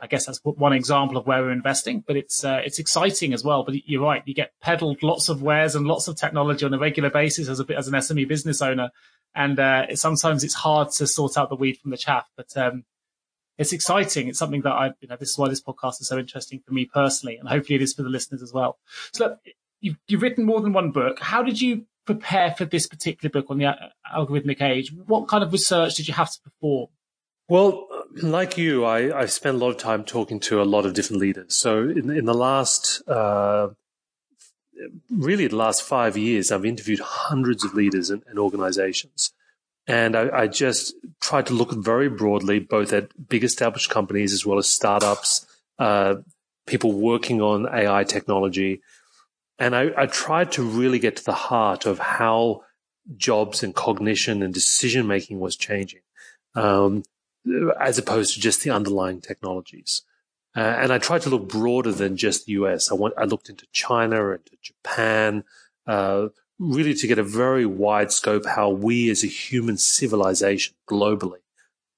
[0.00, 3.44] I guess that's one example of where we're investing, but it's uh, it's exciting as
[3.44, 3.64] well.
[3.64, 6.78] But you're right, you get peddled lots of wares and lots of technology on a
[6.78, 8.90] regular basis as a bit as an SME business owner,
[9.34, 12.28] and uh, it, sometimes it's hard to sort out the weed from the chaff.
[12.36, 12.84] But um,
[13.58, 14.28] it's exciting.
[14.28, 16.72] It's something that I, you know, this is why this podcast is so interesting for
[16.72, 18.78] me personally, and hopefully it is for the listeners as well.
[19.12, 19.38] So look,
[19.80, 21.20] you've, you've written more than one book.
[21.20, 23.74] How did you prepare for this particular book on the
[24.14, 24.92] algorithmic age?
[25.06, 26.88] What kind of research did you have to perform?
[27.48, 30.94] Well, like you, I, I've spent a lot of time talking to a lot of
[30.94, 31.54] different leaders.
[31.54, 33.68] So in, in the last, uh,
[35.10, 39.32] really the last five years, I've interviewed hundreds of leaders and, and organizations.
[39.86, 44.46] And I, I, just tried to look very broadly, both at big established companies as
[44.46, 45.46] well as startups,
[45.78, 46.16] uh,
[46.66, 48.82] people working on AI technology.
[49.58, 52.62] And I, I tried to really get to the heart of how
[53.16, 56.00] jobs and cognition and decision making was changing.
[56.54, 57.02] Um,
[57.80, 60.02] as opposed to just the underlying technologies.
[60.56, 62.90] Uh, and I tried to look broader than just the US.
[62.90, 65.44] I, went, I looked into China and Japan,
[65.86, 66.28] uh,
[66.58, 71.40] really to get a very wide scope how we as a human civilization globally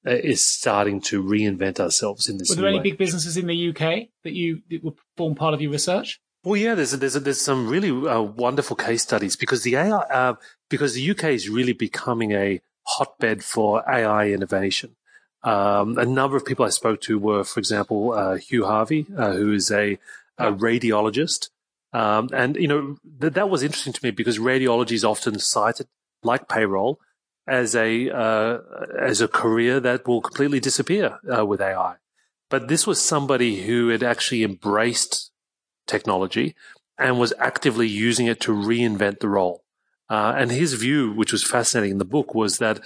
[0.07, 2.51] uh, is starting to reinvent ourselves in this.
[2.51, 2.83] Were there any way.
[2.83, 6.21] big businesses in the UK that you that would form part of your research?
[6.45, 9.77] Well, yeah, there's a, there's a, there's some really uh, wonderful case studies because the
[9.77, 10.35] AI uh,
[10.69, 14.97] because the UK is really becoming a hotbed for AI innovation.
[15.45, 19.33] Um, a number of people I spoke to were, for example, uh, Hugh Harvey, uh,
[19.33, 19.99] who is a,
[20.39, 21.49] a radiologist.
[21.93, 25.89] Um, and, you know, th- that was interesting to me because radiology is often cited,
[26.23, 27.01] like payroll,
[27.47, 28.59] as a, uh,
[28.99, 31.97] as a career that will completely disappear uh, with AI.
[32.49, 35.31] But this was somebody who had actually embraced
[35.87, 36.55] technology
[36.99, 39.65] and was actively using it to reinvent the role.
[40.09, 42.81] Uh, and his view, which was fascinating in the book, was that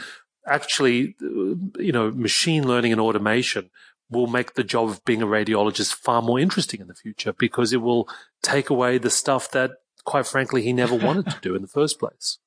[0.47, 3.71] actually, you know, machine learning and automation
[4.11, 7.73] will make the job of being a radiologist far more interesting in the future because
[7.73, 8.09] it will
[8.43, 9.73] take away the stuff that,
[10.05, 12.39] quite frankly, he never wanted to do in the first place.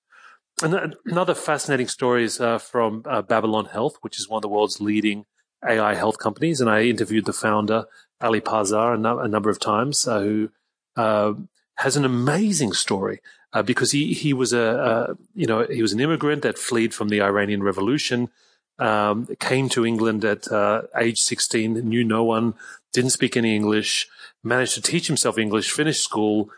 [0.61, 4.49] And another fascinating story is uh, from uh, Babylon Health, which is one of the
[4.49, 5.25] world's leading
[5.67, 6.59] AI health companies.
[6.59, 7.85] And I interviewed the founder,
[8.21, 10.49] Ali Parsa, a, no- a number of times, uh, who
[10.97, 11.33] uh,
[11.75, 13.21] has an amazing story
[13.53, 16.93] uh, because he he was a, a, you know he was an immigrant that fled
[16.93, 18.29] from the Iranian Revolution,
[18.77, 22.53] um, came to England at uh, age 16, knew no one,
[22.93, 24.07] didn't speak any English,
[24.43, 26.49] managed to teach himself English, finish school,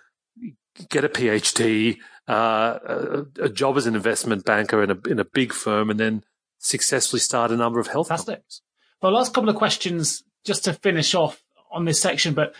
[0.89, 5.25] get a PhD, uh, a, a, job as an investment banker in a in a
[5.25, 6.23] big firm, and then
[6.59, 8.35] successfully start a number of health Fantastic.
[8.35, 8.61] companies.
[9.01, 12.53] Well, last couple of questions just to finish off on this section, but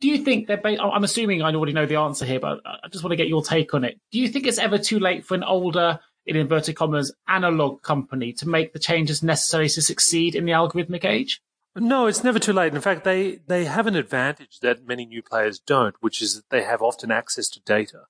[0.00, 3.04] do you think that I'm assuming I already know the answer here, but I just
[3.04, 3.98] want to get your take on it.
[4.10, 8.32] Do you think it's ever too late for an older, in inverted commas, analog company
[8.34, 11.40] to make the changes necessary to succeed in the algorithmic age?
[11.76, 12.74] No, it's never too late.
[12.74, 16.50] In fact, they, they have an advantage that many new players don't, which is that
[16.50, 18.02] they have often access to data,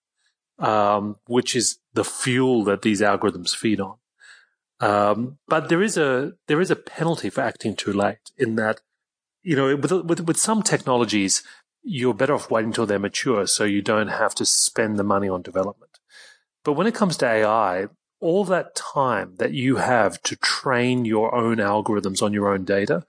[0.59, 3.97] um, which is the fuel that these algorithms feed on.
[4.80, 8.80] Um, but there is a there is a penalty for acting too late in that,
[9.43, 11.43] you know, with with, with some technologies,
[11.85, 15.28] you're better off waiting until they're mature so you don't have to spend the money
[15.28, 16.01] on development.
[16.64, 17.89] But when it comes to AI,
[18.20, 23.05] all that time that you have to train your own algorithms on your own data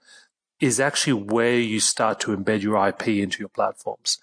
[0.60, 4.18] is actually where you start to embed your IP into your platforms.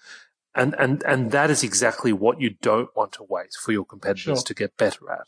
[0.54, 4.38] And, and, and that is exactly what you don't want to wait for your competitors
[4.38, 4.44] sure.
[4.44, 5.26] to get better at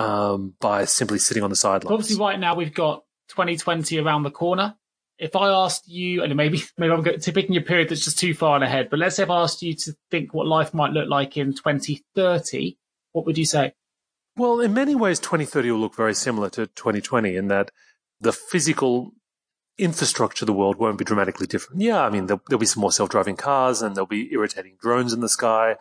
[0.00, 1.92] um, by simply sitting on the sidelines.
[1.92, 4.74] Obviously, right now we've got 2020 around the corner.
[5.18, 8.18] If I asked you, and maybe maybe I'm going to picking a period that's just
[8.18, 10.92] too far ahead, but let's say if I asked you to think what life might
[10.92, 12.76] look like in 2030,
[13.12, 13.72] what would you say?
[14.36, 17.70] Well, in many ways, 2030 will look very similar to 2020 in that
[18.20, 19.12] the physical
[19.78, 21.82] infrastructure of the world won't be dramatically different.
[21.82, 25.12] Yeah, I mean, there'll, there'll be some more self-driving cars and there'll be irritating drones
[25.12, 25.76] in the sky.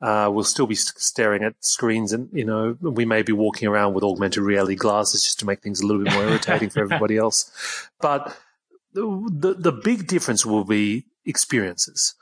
[0.00, 3.94] Uh, we'll still be staring at screens and, you know, we may be walking around
[3.94, 7.16] with augmented reality glasses just to make things a little bit more irritating for everybody
[7.18, 7.50] else.
[8.00, 8.36] But
[8.94, 12.14] the, the, big difference will be experiences.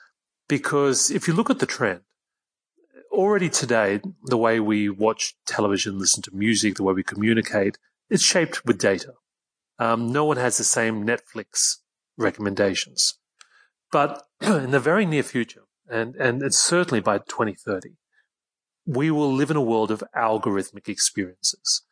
[0.48, 2.00] Because if you look at the trend,
[3.10, 8.22] already today, the way we watch television, listen to music, the way we communicate, it's
[8.22, 9.12] shaped with data.
[9.78, 11.76] Um, no one has the same Netflix
[12.16, 13.18] recommendations.
[13.90, 17.90] But in the very near future, and, and it's certainly by 2030,
[18.86, 21.82] we will live in a world of algorithmic experiences.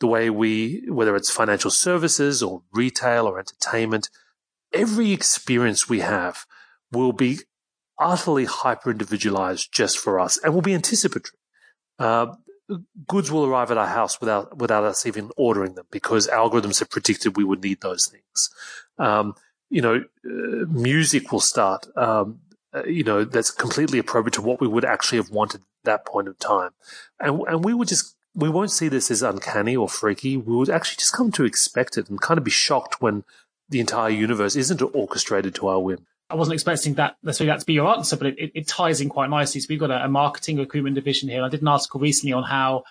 [0.00, 4.10] The way we, whether it's financial services or retail or entertainment,
[4.74, 6.44] every experience we have
[6.92, 7.38] will be
[7.98, 11.38] utterly hyper individualized just for us and will be anticipatory.
[11.98, 12.34] Uh,
[13.06, 16.90] goods will arrive at our house without without us even ordering them because algorithms have
[16.90, 18.50] predicted we would need those things.
[18.98, 19.34] Um,
[19.70, 21.86] you know, uh, music will start.
[21.96, 22.40] Um,
[22.74, 26.06] uh, you know, that's completely appropriate to what we would actually have wanted at that
[26.06, 26.70] point of time,
[27.20, 30.36] and and we would just we won't see this as uncanny or freaky.
[30.36, 33.24] We would actually just come to expect it and kind of be shocked when
[33.68, 36.06] the entire universe isn't orchestrated to our whim.
[36.30, 39.00] I wasn't expecting that necessarily that to be your answer, but it, it, it ties
[39.00, 39.60] in quite nicely.
[39.60, 41.42] So we've got a, a, marketing recruitment division here.
[41.42, 42.84] I did an article recently on how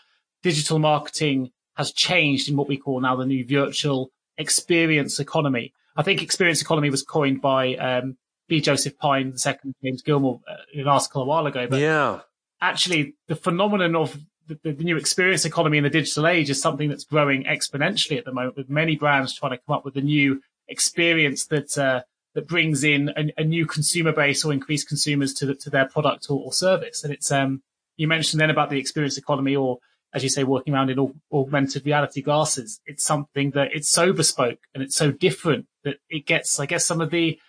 [0.44, 5.74] digital marketing has changed in what we call now the new virtual experience economy.
[5.96, 8.18] I think experience economy was coined by um,
[8.48, 8.62] B.
[8.62, 11.68] Joseph Pine, the second James Gilmore, uh, in an article a while ago.
[11.68, 12.20] But yeah,
[12.62, 14.18] actually, the phenomenon of
[14.48, 18.26] the, the, new experience economy in the digital age is something that's growing exponentially at
[18.26, 22.02] the moment, with many brands trying to come up with a new experience that uh,
[22.36, 25.86] that brings in a, a, new consumer base or increased consumers to the, to their
[25.86, 27.04] product or, or, service.
[27.04, 27.62] And it's um
[27.96, 29.80] you mentioned then about the experience economy or
[30.14, 32.80] as you say, working around in augmented reality glasses.
[32.86, 36.86] It's something that it's so bespoke and it's so different that it gets, I guess,
[36.86, 37.40] some of the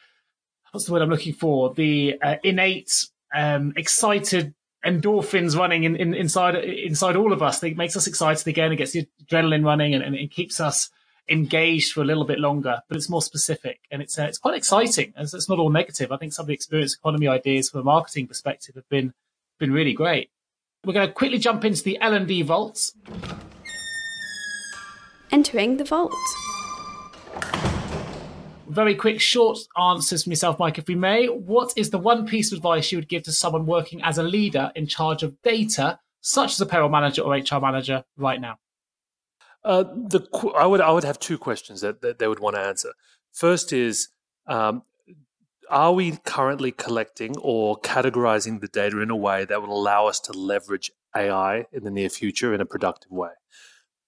[0.73, 1.73] what's the word I'm looking for?
[1.73, 4.55] The uh, innate, um, excited
[4.85, 7.63] endorphins running in, in, inside inside all of us.
[7.63, 8.73] It makes us excited again.
[8.73, 10.91] It gets the adrenaline running and, and it keeps us
[11.29, 14.57] engaged for a little bit longer, but it's more specific and it's uh, it's quite
[14.57, 15.13] exciting.
[15.17, 16.13] And it's not all negative.
[16.13, 19.15] I think some of the experience economy ideas from a marketing perspective have been
[19.59, 20.31] been really great.
[20.85, 22.95] We're going to quickly jump into the L and D vaults.
[25.31, 26.13] Entering the vault.
[28.69, 31.27] Very quick, short answers from yourself, Mike, if we may.
[31.27, 34.23] What is the one piece of advice you would give to someone working as a
[34.23, 38.59] leader in charge of data, such as a payroll manager or HR manager, right now?
[39.65, 40.21] Uh, the
[40.57, 42.93] I would I would have two questions that, that they would want to answer.
[43.33, 44.09] First is,
[44.47, 44.83] um,
[45.71, 50.21] are we currently collecting or categorizing the data in a way that will allow us
[50.21, 53.31] to leverage AI in the near future in a productive way?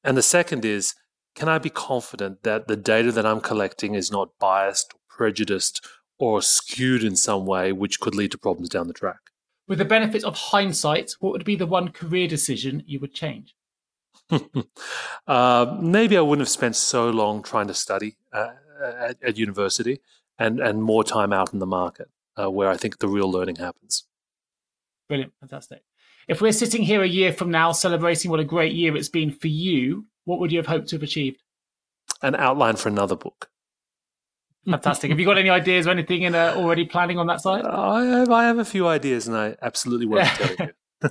[0.05, 0.95] And the second is,
[1.35, 5.85] can I be confident that the data that I'm collecting is not biased, prejudiced,
[6.19, 9.19] or skewed in some way, which could lead to problems down the track?
[9.67, 13.56] With the benefit of hindsight, what would be the one career decision you would change?
[15.27, 18.51] uh, maybe I wouldn't have spent so long trying to study uh,
[18.83, 20.01] at, at, university
[20.39, 23.57] and, and more time out in the market uh, where I think the real learning
[23.57, 24.05] happens.
[25.09, 25.33] Brilliant.
[25.41, 25.83] Fantastic.
[26.29, 29.31] If we're sitting here a year from now celebrating what a great year it's been
[29.31, 31.43] for you, what would you have hoped to have achieved?
[32.23, 33.49] An outline for another book.
[34.69, 35.11] Fantastic.
[35.11, 37.65] have you got any ideas or anything in uh, already planning on that side?
[37.65, 41.11] I have, I have a few ideas and I absolutely won't tell you.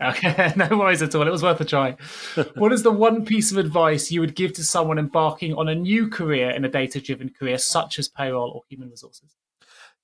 [0.00, 1.26] Okay, no worries at all.
[1.26, 1.96] It was worth a try.
[2.54, 5.74] what is the one piece of advice you would give to someone embarking on a
[5.74, 9.36] new career in a data driven career, such as payroll or human resources?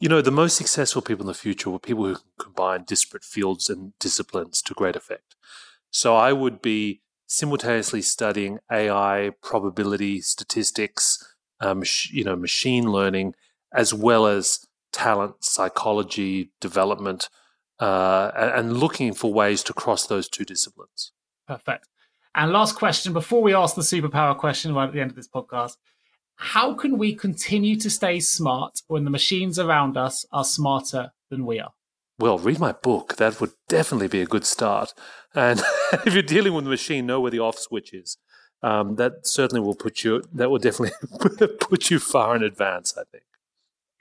[0.00, 3.24] You know, the most successful people in the future were people who can combine disparate
[3.24, 5.36] fields and disciplines to great effect.
[5.90, 13.34] So I would be simultaneously studying AI, probability, statistics, um, you know, machine learning,
[13.72, 17.28] as well as talent, psychology, development,
[17.80, 21.12] uh, and looking for ways to cross those two disciplines.
[21.46, 21.88] Perfect.
[22.34, 25.28] And last question before we ask the superpower question right at the end of this
[25.28, 25.76] podcast
[26.36, 31.46] how can we continue to stay smart when the machines around us are smarter than
[31.46, 31.72] we are?
[32.18, 33.16] Well, read my book.
[33.16, 34.94] That would definitely be a good start.
[35.34, 35.62] And
[36.04, 38.18] if you're dealing with a machine, know where the off switch is.
[38.62, 40.22] Um, that certainly will put you.
[40.32, 40.96] That will definitely
[41.60, 42.94] put you far in advance.
[42.96, 43.24] I think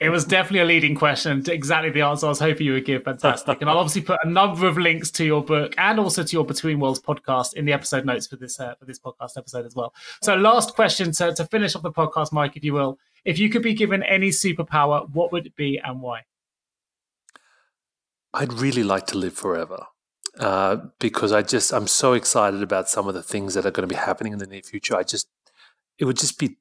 [0.03, 1.41] It was definitely a leading question.
[1.47, 3.05] Exactly the answer I was hoping you would give.
[3.05, 3.61] Fantastic.
[3.61, 6.45] and I'll obviously put a number of links to your book and also to your
[6.45, 9.75] Between Worlds podcast in the episode notes for this uh, for this podcast episode as
[9.75, 9.93] well.
[10.21, 12.99] So, last question to, to finish off the podcast, Mike, if you will.
[13.23, 16.23] If you could be given any superpower, what would it be and why?
[18.33, 19.85] I'd really like to live forever.
[20.37, 23.87] Uh, because I just I'm so excited about some of the things that are going
[23.87, 24.97] to be happening in the near future.
[24.97, 25.29] I just
[25.97, 26.57] it would just be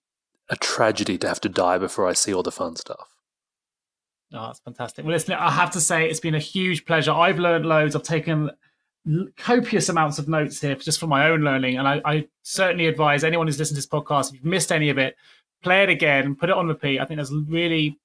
[0.48, 3.11] a tragedy to have to die before I see all the fun stuff.
[4.34, 5.04] Oh, that's fantastic.
[5.04, 7.12] Well, listen, I have to say it's been a huge pleasure.
[7.12, 7.94] I've learned loads.
[7.94, 8.50] I've taken
[9.36, 11.76] copious amounts of notes here just for my own learning.
[11.78, 14.90] And I, I, certainly advise anyone who's listened to this podcast, if you've missed any
[14.90, 15.16] of it,
[15.62, 17.00] play it again, put it on repeat.
[17.00, 17.98] I think there's really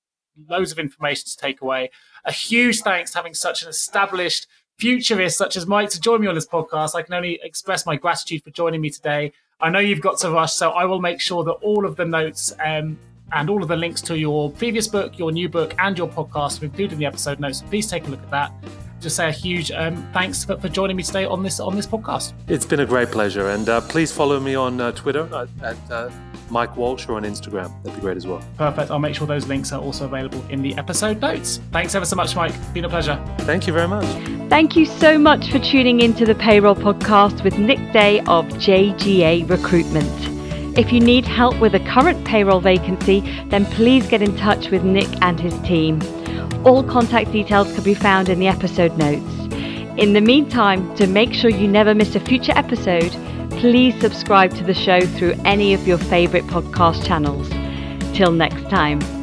[0.49, 1.89] loads of information to take away.
[2.25, 4.47] A huge thanks to having such an established
[4.77, 6.95] futurist such as Mike to join me on this podcast.
[6.95, 9.33] I can only express my gratitude for joining me today.
[9.59, 12.05] I know you've got to rush, so I will make sure that all of the
[12.05, 12.99] notes um,
[13.33, 16.61] and all of the links to your previous book, your new book, and your podcast
[16.61, 17.59] are included in the episode notes.
[17.59, 18.51] So please take a look at that.
[18.99, 21.85] Just say a huge um, thanks for, for, joining me today on this on this
[21.85, 22.33] podcast.
[22.47, 25.29] It's been a great pleasure, and uh, please follow me on uh, Twitter
[25.61, 26.09] at uh,
[26.49, 27.71] Mike Walsh or on Instagram.
[27.83, 28.43] That'd be great as well.
[28.57, 28.89] Perfect.
[28.89, 31.59] I'll make sure those links are also available in the episode notes.
[31.71, 32.53] Thanks ever so much, Mike.
[32.73, 33.23] Been a pleasure.
[33.39, 34.05] Thank you very much.
[34.49, 39.47] Thank you so much for tuning into the Payroll Podcast with Nick Day of JGA
[39.47, 40.36] Recruitment.
[40.77, 44.83] If you need help with a current payroll vacancy, then please get in touch with
[44.83, 45.99] Nick and his team.
[46.63, 49.33] All contact details can be found in the episode notes.
[49.97, 53.11] In the meantime, to make sure you never miss a future episode,
[53.59, 57.49] please subscribe to the show through any of your favourite podcast channels.
[58.15, 59.16] Till next time.